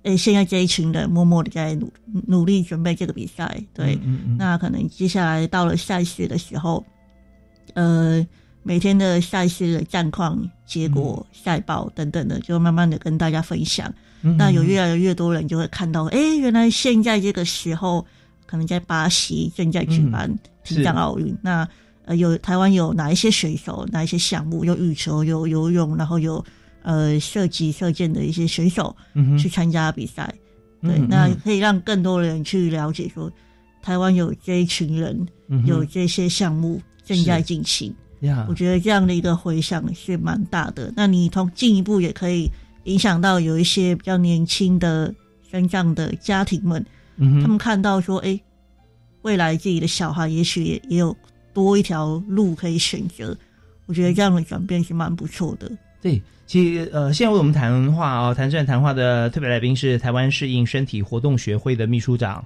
[0.03, 1.93] 诶，现在这一群人默默的在努
[2.27, 6.85] 努力准备这个比赛，对，嗯嗯那可能接下来到了赛事的时候，
[7.75, 8.27] 呃，
[8.63, 13.93] 每天的赛事的战况、结果、赛报等等的，就慢慢的跟大家分享。
[14.25, 18.07] 嗯那有越来越多人就会看到，哎、原来现在这个时候，
[18.47, 21.69] 可能在巴西正在举办嗯体障奥运，那
[22.13, 26.45] 呃，有台湾有哪一些选手，哪一些项目，有羽球，有游泳，然后有
[26.83, 28.95] 呃射击、射箭的一些选手
[29.39, 30.33] 去参加比赛。
[30.83, 33.33] 对，嗯那嗯可以让更多人去了解说，
[33.81, 37.95] 台湾有这一群人，嗯有这些项目正在进行。
[38.21, 40.93] 呀我觉得这样的一个回响是蛮大的。
[40.95, 42.49] 那你从进一步也可以
[42.85, 45.13] 影响到有一些比较年轻的
[45.51, 46.85] 身障的家庭们，
[47.17, 48.39] 嗯他们看到说，哎、
[49.23, 51.17] 未来自己的小孩也许也也有
[51.53, 53.37] 多一条路可以选择。
[53.87, 55.71] 我觉得这样的转变是蛮不错的。
[56.01, 62.45] 对，其实呃，现在为我们谈话啊、谈这谈话的特别来宾是台湾适应身体活动学会的秘书长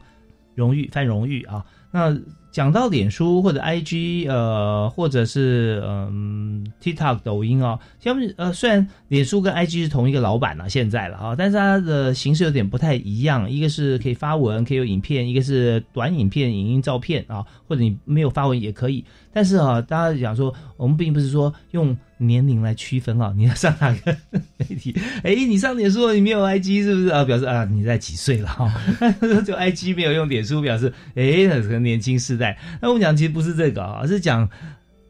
[0.54, 1.64] 荣誉范荣誉啊。
[1.90, 2.14] 那
[2.56, 13.50] 讲到脸书或者 IG，呃，或者是嗯、TikTok、抖音啊，像呃，虽然脸书跟 IG 是同一个老板了、现在了啊，但是它的形式有点不太一样。
[13.50, 19.04] 一个是可以发文，可以有影片；一个是短影片、影音、照片啊，或者你没有发文也可以。
[19.36, 24.16] 但是啊，大家讲说，我们并不是说用年龄来区分啊， 你要上哪个
[24.56, 24.98] 媒体？
[25.22, 27.22] 哎，你上脸书，你没有 IG 是不是啊？
[27.22, 28.72] 表示啊你在几岁了哈、
[29.44, 32.58] 就 IG 没有用脸书，表示哎，那可能年轻世代。
[32.80, 34.48] 那我们讲其实不是这个啊，是讲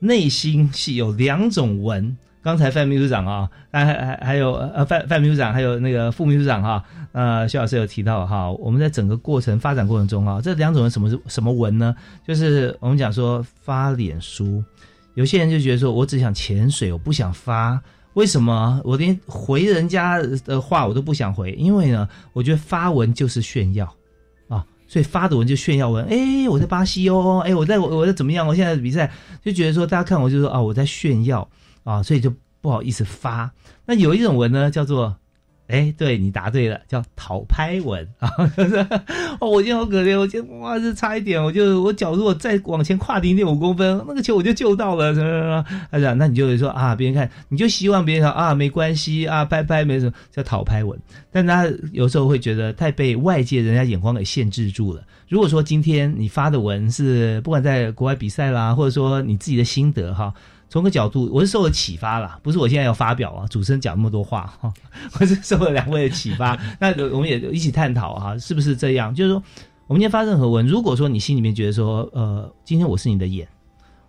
[0.00, 2.16] 内心戏有两种文。
[2.46, 11.92] 刚才范秘书长啊，还还还有呃范范秘书长，还有那个副秘书长哈、呃薛老师有提到哈，我们在整个过程发展过程中啊，这两种人什么是什么文呢？
[12.24, 14.62] 就是我们讲说发脸书，
[15.14, 17.82] 有些人就觉得说我只想潜水，我不想发。
[18.12, 21.50] 为什么我连回人家的话我都不想回？
[21.54, 23.92] 因为呢，我觉得发文就是炫耀
[24.46, 26.06] 啊，所以发的文就炫耀文。
[26.06, 28.46] 哎，我在巴西哦，哎，我在我我在怎么样？
[28.46, 29.10] 我现在比赛
[29.44, 31.48] 就觉得说，大家看我就说啊，我在炫耀
[31.86, 32.30] 啊，所以就
[32.60, 33.50] 不好意思发。
[33.86, 35.16] 那有一种文呢，叫做。
[35.68, 38.30] 哎，对你答对了，叫讨拍文啊！
[39.42, 45.64] 我今天好可怜，我今天哇，这差一点，我就我脚如果再往前跨零点五公分，那个球我就救到了，什么什么。
[45.90, 50.96] 他讲，那你就会说啊，别人看，你就希望别人说啊，没关系啊，拍拍没什么，叫讨拍文。
[51.32, 55.02] 但他有时候会觉得太被外界人家眼光给限制住了。
[55.28, 60.32] 如果说今天你发的文是不管在国外比赛啦，或者说你自己的心得哈，
[60.68, 64.72] 从个角度，我是受了启发啦，不是我现在要发表啊，主持人讲那么多话哈，
[65.20, 66.58] 我是受了两位的启发。
[66.80, 69.14] 那我们也一起探讨哈，是不是这样？
[69.14, 69.42] 就是说，
[69.86, 73.46] 我们今天发任何文，如果说你心里面觉得说，呃，今天我是你的眼，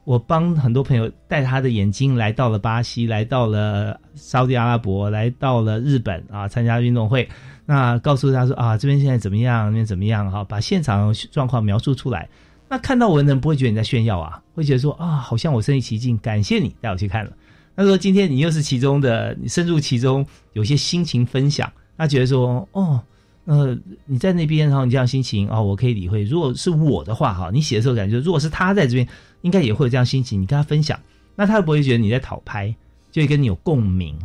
[0.04, 7.30] 我帮很多朋友带他的眼睛来到了巴西，来到了沙特阿拉伯，来到了日本啊，参加运动会。
[7.66, 10.32] 那告诉他说啊，这边现在怎么样，那边怎么样？
[10.32, 12.28] 哈，把现场状况描述出来。
[12.70, 17.32] 那看到文人不会觉得你在炫耀啊，会觉得说啊，好像我身临其境，感谢你带我去看了。
[17.76, 23.02] 那说今天你又是其中的，你深入其中，有些心情分享，他觉得说哦，
[23.46, 26.24] 呃，你在那边，然后你这样心情哦，我可以理会。
[26.24, 29.08] 如果是我的话哈，你写的时候感觉，如果是他在这边，
[29.44, 30.42] 应该也会有这样心情。
[30.42, 31.00] 你跟他分享，
[31.36, 32.76] 那他不会觉得你在讨拍，
[33.12, 34.18] 就会跟你有共鸣。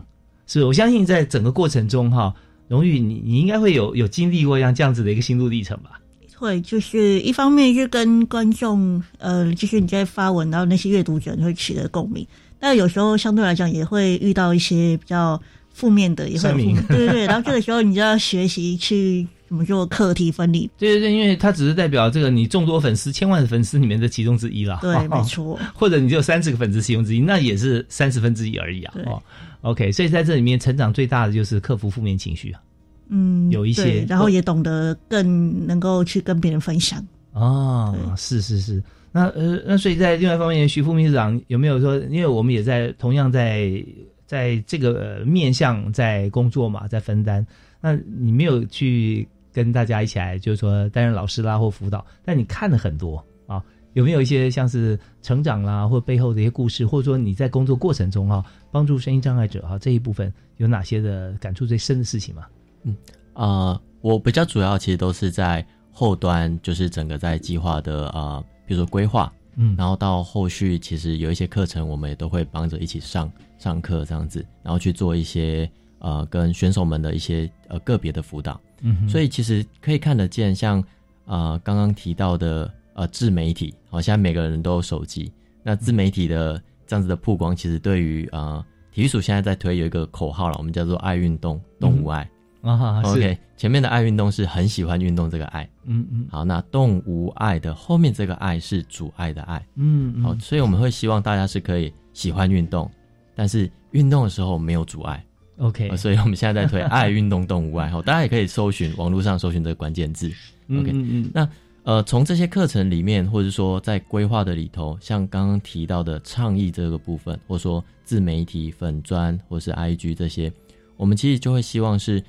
[0.47, 2.34] 是我相信在整个过程中哈，
[2.66, 6.01] 荣誉你你应该会有有经历过像这样子的一个心路历程吧。
[6.43, 12.26] 会，就是一方面是跟观众，呃，就是你在发文，然后那些阅读者会取得共鸣，
[12.59, 15.40] 但有时候相对来讲也会遇到一些比较
[15.72, 16.53] 负面的，也会
[16.88, 20.68] 对对 对，然后这个时候你就要学习去怎么做课题分离。
[20.76, 24.80] 对对对，因为它只是代表这个你众多粉丝、千万的粉丝里面的其中之一啦。
[24.82, 25.57] 对，没错。
[25.72, 28.95] 或者你只有三十个粉丝其中之一，那也是三十分之一而已啊。
[29.07, 29.22] 哦
[29.61, 32.61] ，OK，所以在这里面成长最大的就是克服负面情绪啊。
[33.09, 37.05] 嗯，有一些，然后也懂得更能够去跟别人分享。
[37.32, 43.84] 哦，是是是，那呃，那所以在另外一方面，徐副秘书长有没有说，因为我们也在同样在
[44.26, 47.46] 在这个面向在工作嘛，在分担，
[47.80, 53.62] 那你没有去跟大家一起来，就是说担任老师啦或辅导，但你看了很多啊，
[53.94, 62.44] 有没有一些像是成长啦，或背后的一些故事，或者说你在工作过程中啊，帮助声音障碍者哈这一部分有哪些的感触最深的事情吗？
[62.85, 62.97] 嗯。
[63.35, 80.85] 啊，我比较主要其实都是在后端，就是整个在计划的啊，比如说规划，嗯，然后到后续其实有一些课程，我们也都会帮着一起上上课这样子，然后去做一些呃跟选手们的一些呃个别的辅导，嗯，所以其实可以看得见，像
[81.24, 88.62] 呃刚刚提到的呃自媒体，好像每个人都有手机，那自媒体的这样子的曝光，其实对于呃
[88.93, 92.28] 体育署现在在推有一个口号了，我们叫做爱运动，动物爱。
[92.62, 102.88] 啊，OK，前面的爱运动是很喜欢运动这个爱，嗯嗯，好，那动无爱的后面这个爱是阻碍的爱，嗯，好，所以我们会希望大家是可以喜欢运动，
[103.34, 105.24] 但是运动的时候没有阻碍
[105.56, 110.28] ，OK，所以我们现在在推爱运动动无爱，好，大家也可以搜寻网络上搜寻这个关键字
[110.70, 111.48] ，OK，嗯嗯，那
[111.82, 120.52] 呃从这些课程里面，或者说在规划的里头，像刚刚提到的倡议这个部分，或者说自媒体粉砖或是 IG 这些，
[120.96, 122.22] 我们其实就会希望是。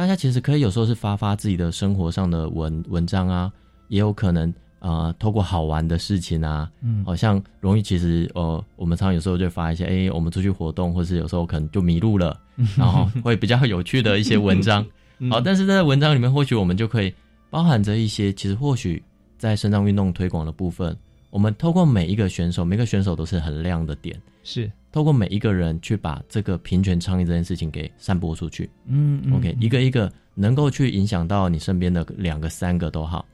[0.00, 3.52] 大家其实可以有时候是发发自己的生活上的文文章啊，
[3.88, 12.34] 也有可能啊，透过好玩的事情啊，嗯，好像容易其实呃，我们常常有时候就发一些，哎，我们出去活动，或是有时候可能就迷路了，
[12.78, 14.82] 然后会比较有趣的一些文章，
[15.30, 17.12] 好，但是在文章里面，或许我们就可以
[17.50, 19.02] 包含着一些，其实或许
[19.36, 20.96] 在肾脏运动推广的部分，
[21.28, 24.72] 我们透过每一个选手，每个选手都是很亮的点，是。
[24.92, 33.24] 透过每一个人去把这个平权倡议这件事情给散播出去，嗯，OK，一个一个能够去影响到你身边的两个、三个都好，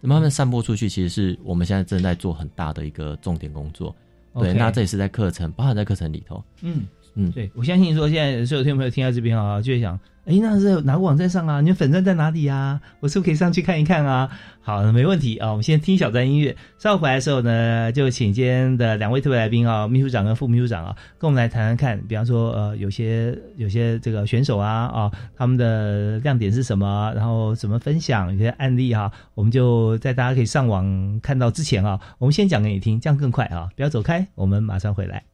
[0.00, 3.94] 慢慢散播出去，其实是我们现在正在做很大的一个重点工作。
[4.34, 6.42] 对，那这也是在课程，包含在课程里头。
[6.62, 9.98] 嗯嗯，对，我相信说现在所有听众朋友听到这边啊，就会想。
[10.26, 11.60] 哎，那是哪个网站上啊？
[11.62, 12.78] 你们粉钻在哪里呀？
[13.00, 14.30] 我是不是可以上去看一看啊？
[14.60, 15.48] 好，没问题啊。
[15.48, 21.98] 我们先听小段音乐，稍后回来的时候呢，就请今天的两位特别来宾啊，秘书长跟副秘书长啊，跟我们来谈谈看。
[22.06, 27.12] 比方说，呃，有些有些这个选手啊啊，他们的亮点是什么？
[27.16, 28.30] 然后怎么分享？
[28.30, 33.68] 有些案例哈，我们就在大家可以上网看到之前啊，我们先讲给你听，这样更快啊！
[33.74, 35.24] 不要走开，我们马上回来。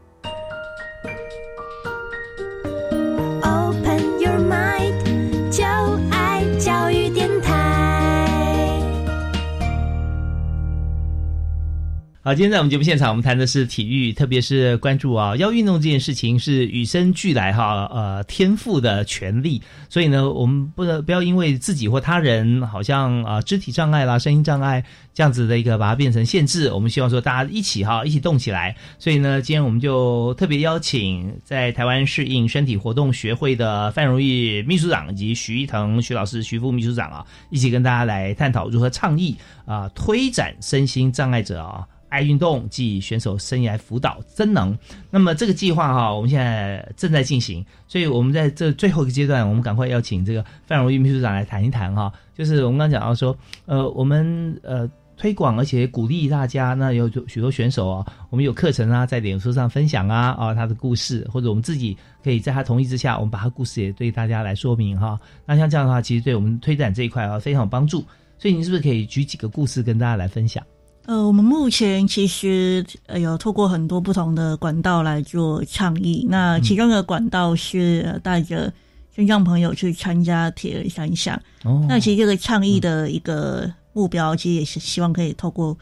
[12.27, 19.63] 好，今天在我们节目现场，我们谈的是体育，特别是关注啊，要运动这件事情是与生俱来哈，呃，天赋的权利。
[19.89, 26.73] 所以呢，我们不能不要因为自己或他人好像啊肢体障碍啦、声音障碍这样子的一个把它变成限制。
[26.73, 28.75] 我们希望说大家一起哈，一起动起来。
[28.99, 41.87] 所以呢，今天我们就特别邀请在台湾适应身体活动学会的范荣义秘书长以及徐一腾徐老师、徐副秘书长啊，一起跟大家来探讨如何倡议啊，推展身心障碍者啊。
[42.17, 44.75] 爱运动及选手生涯辅导增能，
[45.11, 53.37] 那么这个计划哈，我们现在正在进行，所以我们在这最后一个阶段，我们赶快邀请这个范荣玉秘书长来谈一谈哈，就是我们刚刚讲到说，
[53.67, 54.89] 呃，我们呃
[55.19, 56.73] 推广，而且鼓励大家。
[56.73, 61.95] 那有许多选手啊，我们有课程啊，在脸书上分享啊，啊，他的故事，或者我们自己
[62.25, 65.21] 可以在他同意之下，我们把他故事也对大家来说明哈。
[65.45, 68.03] 那像这样的话，其实对我们推展这一块啊，非常有帮助。
[68.39, 70.65] 所以您是不是可以举几个故事跟大家来分享？
[71.07, 76.27] 呃，我们目前其实呃有透过很多不同的管道来做倡议。
[76.29, 78.73] 那其中的管道是带着
[79.15, 81.41] 身障朋友去参加铁人三项。
[81.65, 83.73] 哦，那其实这个倡议的一个。
[83.97, 85.75] 目标其实也是希望可以透过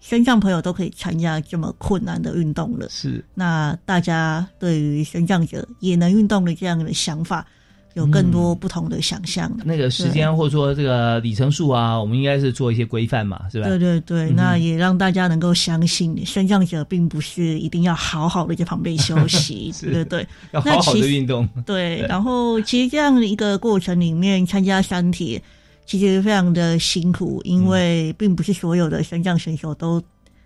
[0.00, 2.86] 身障朋友都可以参加这么困难的运动了。
[2.90, 7.46] 是，那大家对于身障者也能运动的这样的想法，
[7.94, 9.50] 有更多不同的想象。
[9.64, 13.68] 那个时间或者说这个里程数啊，我们应该是做一些规范嘛，是吧？
[13.68, 21.48] 对对对，那也让大家能够相信，升降者并不是一定要好好的在旁边休息， 对对对，要好好的运动。
[21.66, 25.40] 对，然后其实这样的一个过程里面，参加山体。
[25.84, 30.00] 其实非常的辛苦，因为并不是所有的升降选手都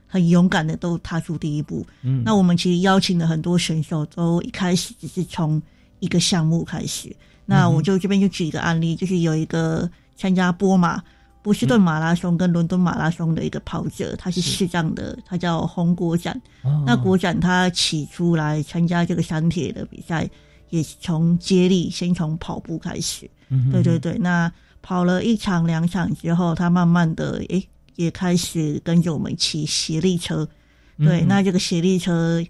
[0.07, 1.87] 很勇敢的都踏出第一步。
[2.03, 5.63] 嗯，那我们其实邀请了很多选手，都一开始只是从
[6.01, 7.15] 一个项目开始。
[7.47, 11.03] 那我就这边就举一个案例，就是有一个参加波马
[11.43, 16.39] 波士顿马拉松跟伦敦马拉松的一个跑者，他是视障的，他叫洪国展。
[16.85, 20.29] 那国展他起初来参加这个山铁的比赛，
[20.69, 23.31] 也是从接力，先从跑步开始。
[23.49, 24.53] 嗯，对对对，那。
[24.83, 30.49] 跑了一场两场之后，他慢慢的诶也开始跟着我们骑斜力车。
[30.97, 32.41] 对，那这个斜力车，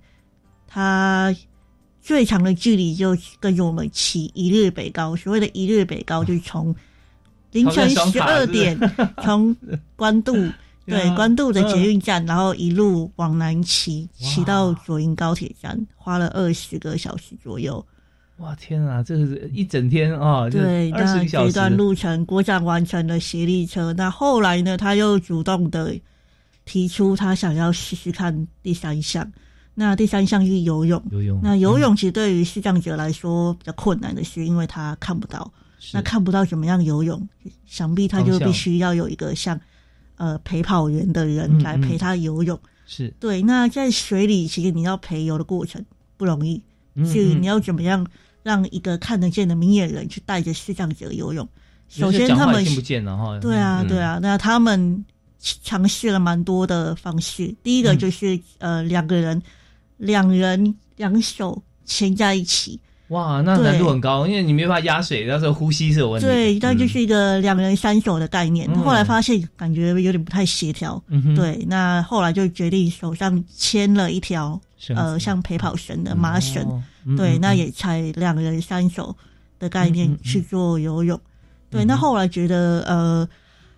[0.66, 1.34] 他
[2.07, 5.17] 最长的距离就跟着我们骑一日北高。
[5.17, 6.73] 所谓的一日北高，就是从
[7.51, 8.79] 凌晨十二点
[9.25, 9.53] 从
[9.97, 10.33] 关渡
[10.87, 17.85] 对关渡的捷运站，然后一路往南骑，骑到左营高铁站，花了二十个小时左右。
[18.37, 20.49] 哇天啊，这是一整天啊！
[20.49, 23.93] 对，那这段路程，国长完成了斜力车。
[23.95, 25.93] 那后来呢，他又主动的
[26.65, 29.29] 提出他想要试试看第三项。
[29.77, 31.01] 那第三项是游泳。
[31.12, 31.41] 游泳。
[31.41, 35.53] 那游泳其实对于视障者来说比较困难的是，因为他看不到。
[35.93, 37.29] 那看不到怎么样游泳？
[37.64, 39.61] 想必他就必须要有一个像
[40.16, 42.59] 呃陪跑员的人来陪他游泳。
[42.87, 43.41] 是对。
[43.43, 45.85] 那在水里，其实你要陪游的过程
[46.16, 46.61] 不容易，
[47.05, 48.05] 所以你要怎么样？
[48.43, 51.49] 让一个看得见的明眼人去带着视障者游泳。
[51.89, 53.37] 首先，他们听不见了哈。
[53.41, 54.20] 对啊，对啊。
[54.22, 55.05] 那他们
[55.41, 57.53] 尝试了蛮多的方式。
[57.64, 59.43] 第一个就是呃，两个人，
[59.99, 62.80] 两人两手牵在一起。
[63.09, 66.26] 哇，那难度很高，因为你没办法压水，那时候呼吸是有问题。
[66.26, 68.68] 对，那就是一个两人三手的概念。
[68.80, 71.01] 后来发现感觉有点不太协调。
[71.36, 76.82] 对，那后来就决定手上牵了一条呃，像陪跑绳的麻绳。
[77.16, 79.16] 对，那也才两人三手
[79.61, 81.20] 的概念去做游泳。
[81.70, 83.28] 对，那后来觉得呃，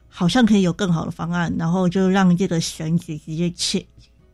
[0.08, 3.84] 好像可以有更好的方案，然后就让这个绳子直接切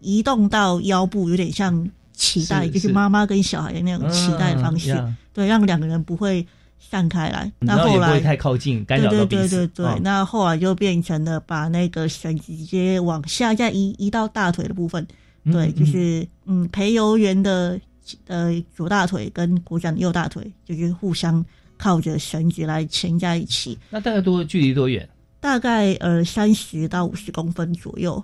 [0.05, 1.75] 移动到腰部，有点像
[2.17, 4.95] 脐带，就是妈妈跟小孩的那种脐带的方式。
[5.33, 6.47] 对，让两个人不会
[6.79, 7.51] 散开来。
[7.59, 9.49] 那后来不会太靠近，干扰到彼此。
[9.49, 15.05] 对对对对，那后来就变成了把那个绳子直接往下再移移到大腿的部分。
[15.51, 17.81] 对，就是嗯，陪游员的。
[18.27, 21.43] 呃，左大腿跟鼓掌的右大腿就是互相
[21.79, 23.79] 靠着绳子来牵在一起。
[23.89, 25.09] 那大概多距离多远？
[25.41, 28.23] 大概呃三十到五十公分左右。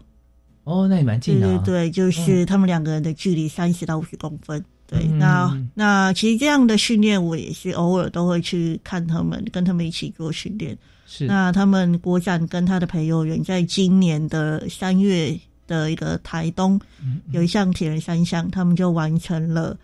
[0.64, 1.46] 哦，那也蛮近的。
[1.46, 4.64] 对对对，就是他们两个人的距离三十到五十公分。
[4.86, 10.76] 对，那那其实这样的训练我也是偶尔都会去看他们，跟他们一起做训练。
[11.06, 11.26] 是。
[11.26, 15.38] 那他们国展跟他的陪游员在今年的三月。
[15.70, 16.80] 的一个台东
[17.30, 19.78] 有一项铁人三项，他们就完成了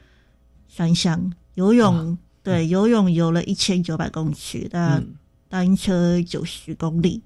[0.69, 5.01] 三项游泳，对游泳游了一千九百公尺，那
[5.49, 7.23] 单车九十公里，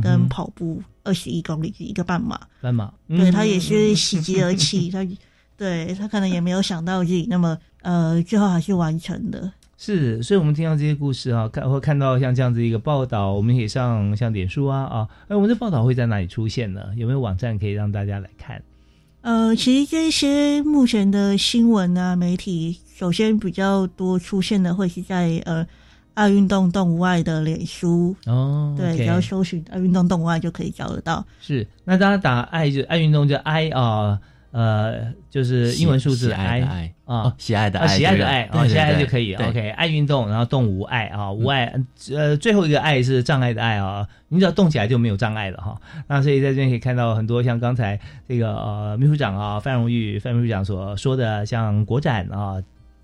[0.00, 2.38] 跟跑步二十一公里，一个半马。
[2.60, 5.06] 半马，对他也是喜极而泣，他
[5.58, 9.52] 对他可能也没有想到自己那么呃，最后还是完成的。
[9.76, 16.80] 是，所以我们听到这些故事啊，看或看到像这样子一个报道，我们可以上像脸书啊啊，哎，我们的报道会在哪里出现呢？
[16.96, 18.62] 有没有网站可以让大家来看？
[19.22, 25.66] 呃，其实这些目前的新闻啊，媒体首先比较多出现的会是在呃
[26.14, 31.24] 爱运动动物爱的脸书哦，对，只要搜寻爱运动动物爱就可以找得到。
[31.40, 34.18] 是，那大家打爱就爱运动就爱啊。
[34.52, 39.32] 呃，就是英文数字 I 啊，喜爱的爱，喜爱的爱啊，喜爱就可以。
[39.32, 41.72] OK，爱运动，然后动无爱啊，无爱，
[42.14, 45.80] 呃，最后一个爱是障碍的爱啊，你只要动起来就没有障碍了哈。
[46.06, 47.98] 那所以在这边可以看到很多像刚才
[48.28, 52.62] 这个呃秘书长啊，范荣玉范秘书长所说的，像国展啊。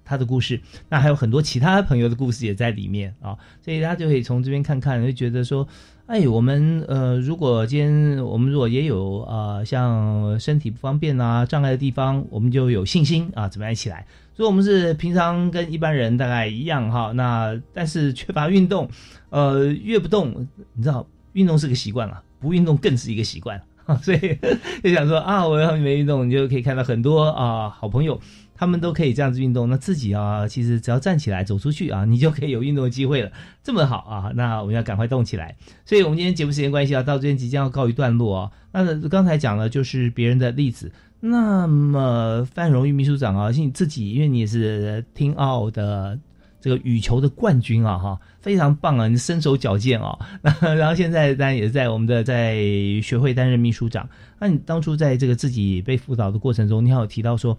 [0.09, 5.69] 他的故事，那还有很多其他朋友的故事也在里面啊，所以大家就可以从这边看看，会觉得说，
[6.07, 14.07] 哎，我们呃，如果今天我们如果也有啊，像身体不方便啊、障碍的地方，我们就有信心啊，怎么样一起来？
[14.35, 18.89] 所以，我们是平常跟一般人大概一样哈，那但是缺乏运动，
[19.29, 23.61] 呃，越不动，你知道，运动是个习惯了，不运动更是一个习惯。
[24.03, 24.39] 所以
[24.85, 28.21] 就想说啊，我要没运动，你就可以看到很多啊好朋友，
[28.59, 29.71] 他们都可以这样子运动。
[29.71, 33.31] 那自己啊，其实只要站起来走出去啊，你就可以有运动的机会了。
[33.63, 35.57] 这么好啊，那我们要赶快动起来。
[35.87, 38.51] 所以我们今天节目时间关系啊，到这边即将要告一段落啊。
[38.73, 40.91] 那刚才讲了就是别人的例子，
[41.21, 46.19] 那么范荣誉秘书长啊，你自己因为你也是听奥的。
[46.61, 49.07] 这个羽球的冠军啊，哈，非常棒啊！
[49.07, 50.19] 你身手矫健啊，
[50.61, 52.57] 然后现在当然也是在我们的在
[53.01, 54.09] 学会担任秘书长。
[54.41, 57.57] 那你当初在这个自己被辅导的过程中，你还有提到说，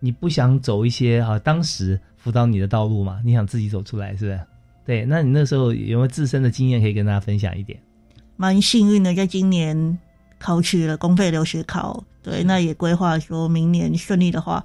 [0.00, 3.20] 你不想走一些啊当时辅导你的道路嘛？
[3.24, 4.40] 你想自己走出来，是不是？
[4.86, 7.78] 对，那你那时候有没有自身的经验可以跟大家分享一点？
[8.36, 9.98] 蛮幸运的，在今年
[10.38, 14.62] 考取了公费留学考，对，那也规划说明年顺利的话，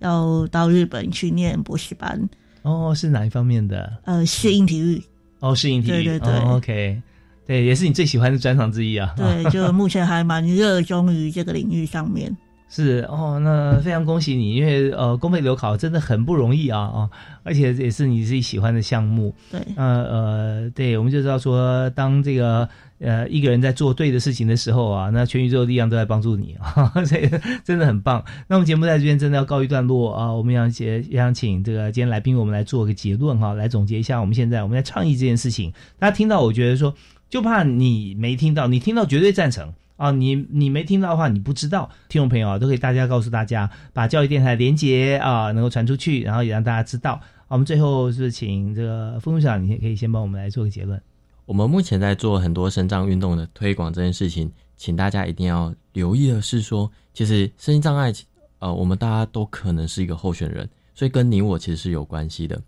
[0.00, 2.28] 要到日本去念博士班。
[2.62, 3.98] 哦，是哪一方面的？
[4.04, 5.02] 呃，适应体育。
[5.40, 5.90] 哦，适应体育。
[5.90, 7.02] 对对对，OK，
[7.46, 9.14] 对，也是你最喜欢的专长之一啊。
[9.16, 12.36] 对，就目前还蛮热衷于这个领域上面。
[12.74, 17.10] 是哦，那非常恭喜你，因为呃，公费留考真的很不容易啊啊，
[17.42, 19.34] 而且也是你自己喜欢的项目。
[19.50, 22.66] 对，呃呃，对，我们就知道说，当这个
[22.98, 27.28] 呃一个人在做对的事情的时候啊，那全宇宙的力量都在帮助你啊， 所以
[27.62, 28.24] 真的很棒。
[28.48, 35.70] 那我们节目在这边真的要告一段落啊，我们想也也想请这个今天来宾我们来做个结论哈，来总结一下我们现在我们在倡议这件事情。
[35.98, 36.94] 大家听到，我觉得说，
[37.28, 39.74] 就怕你没听到，你听到绝对赞成。
[40.02, 41.88] 啊，你你没听到的话，你不知道。
[42.08, 47.20] 听众朋友啊，都可以大家告诉大家，把教育电台连接啊，能够传出去，然后也让大家知道。
[47.46, 51.00] 我们最后是请这个副部长，你可以先帮我们来做个结论。
[51.46, 58.12] 我们目前在做很多生障运动的推广这件事情，请大家一定要留意的是说，其实身心障碍，
[58.58, 62.60] 呃，我们大家都可能是一个候选人，所以跟你我其实是有关系的。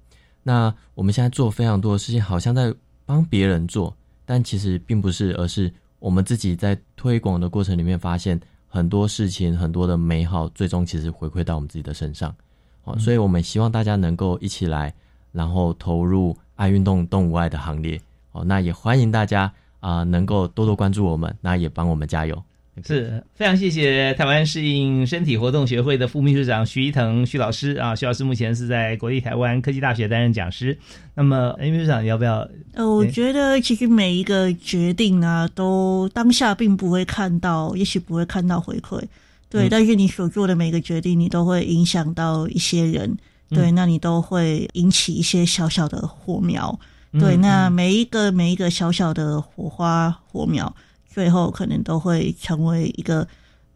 [0.44, 2.72] 那我们现在做非常多的事情，好像在
[3.04, 5.72] 帮别人做，但其实并不是，而是。
[6.04, 8.38] 我们自己在推广的过程里面，发现
[8.68, 12.36] 很多事情，很多的美好，最终其实回馈到我们自己的身上。
[12.82, 14.92] 哦，所以我们希望大家能够一起来，
[15.32, 17.98] 然后投入爱运动、动物爱的行列。
[18.32, 19.50] 哦，那也欢迎大家
[19.80, 22.42] 啊，能够多多关注我们，那也帮我们加油。
[22.82, 30.76] 是非常谢谢台湾适应身体活动学会的副秘书长徐一腾徐老师啊，徐老师目前是在国立台湾科技大学担任讲师。
[31.14, 32.48] 那么，秘书长要不要？
[32.72, 39.00] 呃，我觉得其实每一个决定啊，都当下并不会看到，也许不会看到回馈，
[39.48, 39.68] 对。
[39.68, 43.16] 但是你所做的每个决定，你都会影响到一些人，
[43.50, 43.70] 对。
[43.70, 46.76] 那你都会引起一些小小的火苗，
[47.12, 47.36] 对。
[47.36, 50.74] 那每一个每一个小小的火花火苗。
[51.14, 53.24] 最后可能都会成为一个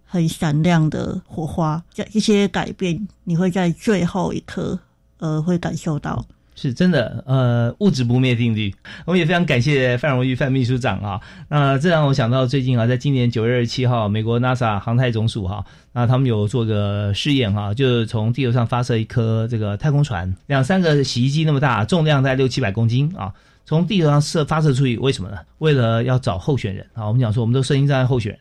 [0.05, 4.77] 很闪亮的火花，这一些改变你会在最后一刻
[5.19, 6.27] 呃会感受到，
[6.57, 8.75] 是真的呃物质不灭定律。
[9.05, 23.33] 我们也非常感谢范荣玉范秘书长啊，那这让我想到最近啊，在今年九月二十七号，美国 NASA 航太总署哈，那他们有做个试验哈，就是从地球上发射一颗这个太空船，两三个洗衣机那么大，重量在六七百公斤啊。
[23.69, 25.37] 从地球上射发射出去，为什么呢？
[25.59, 27.07] 为了要找候选人啊！
[27.07, 28.41] 我们讲说，我们都声音站在候选人，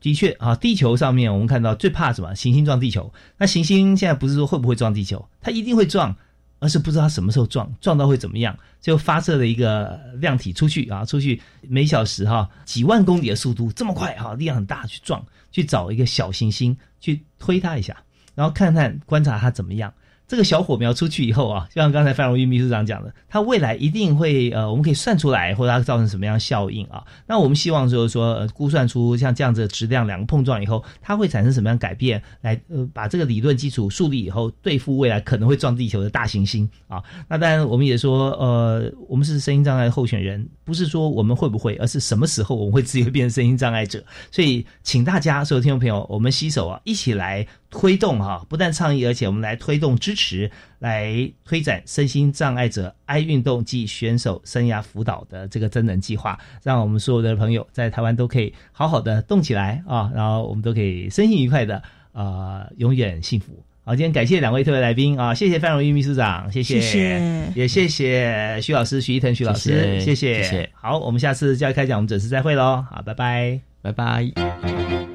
[0.00, 2.32] 的确啊，地球上面我们看到最怕什么？
[2.36, 3.12] 行星撞地球。
[3.38, 6.14] 那行星现在不是说会不会撞地球，它一定会撞，
[6.60, 8.56] 而是不知道它什么时候撞，撞到会怎么样。
[8.80, 15.20] 就发射了一个量体出去啊，出去每小时哈几万公里的速度，这么快哈，力量很大，去撞，
[15.50, 17.96] 去找一个小行星，去推它一下，
[18.36, 19.92] 然后看看观察它怎么样。
[20.28, 27.02] 这个小火苗出去以后啊，就像刚才范荣玉秘书长讲的，它未来一定会呃，我们可以算出来，或者它造成什么样效应啊？
[27.26, 37.02] 那我们希望就是说，估算出像这样子的质量两个碰撞以后，它会产生什么样改变，来呃把这个理论基础树立以后，对付未来可能会撞地球的大行星啊。
[37.26, 44.04] 那当然我们也说，呃，我们是声音障碍候选人，不是说我们会不会，而是什么时候我们会自己会变成声音障碍者。
[44.30, 47.46] 所以，请大家所有听众朋友，我们携手啊，一起来。
[47.70, 63.62] 推动哈，不但倡议，而且我们来推动支持，来推展身心障碍者爱运动及选手生涯辅导的这个真人计划，让我们所有的朋友在台湾都可以好好的动起来啊，然后我们都可以身心愉快的啊，永远幸福。
[63.84, 70.70] 好，今天感谢两位特别来宾啊，谢谢范荣玉秘书长，谢谢，也谢谢徐老师徐一腾徐老师，谢谢，谢谢。
[70.74, 75.07] 好，我们下次教育开讲，我们准时再会喽，好，拜拜，拜拜。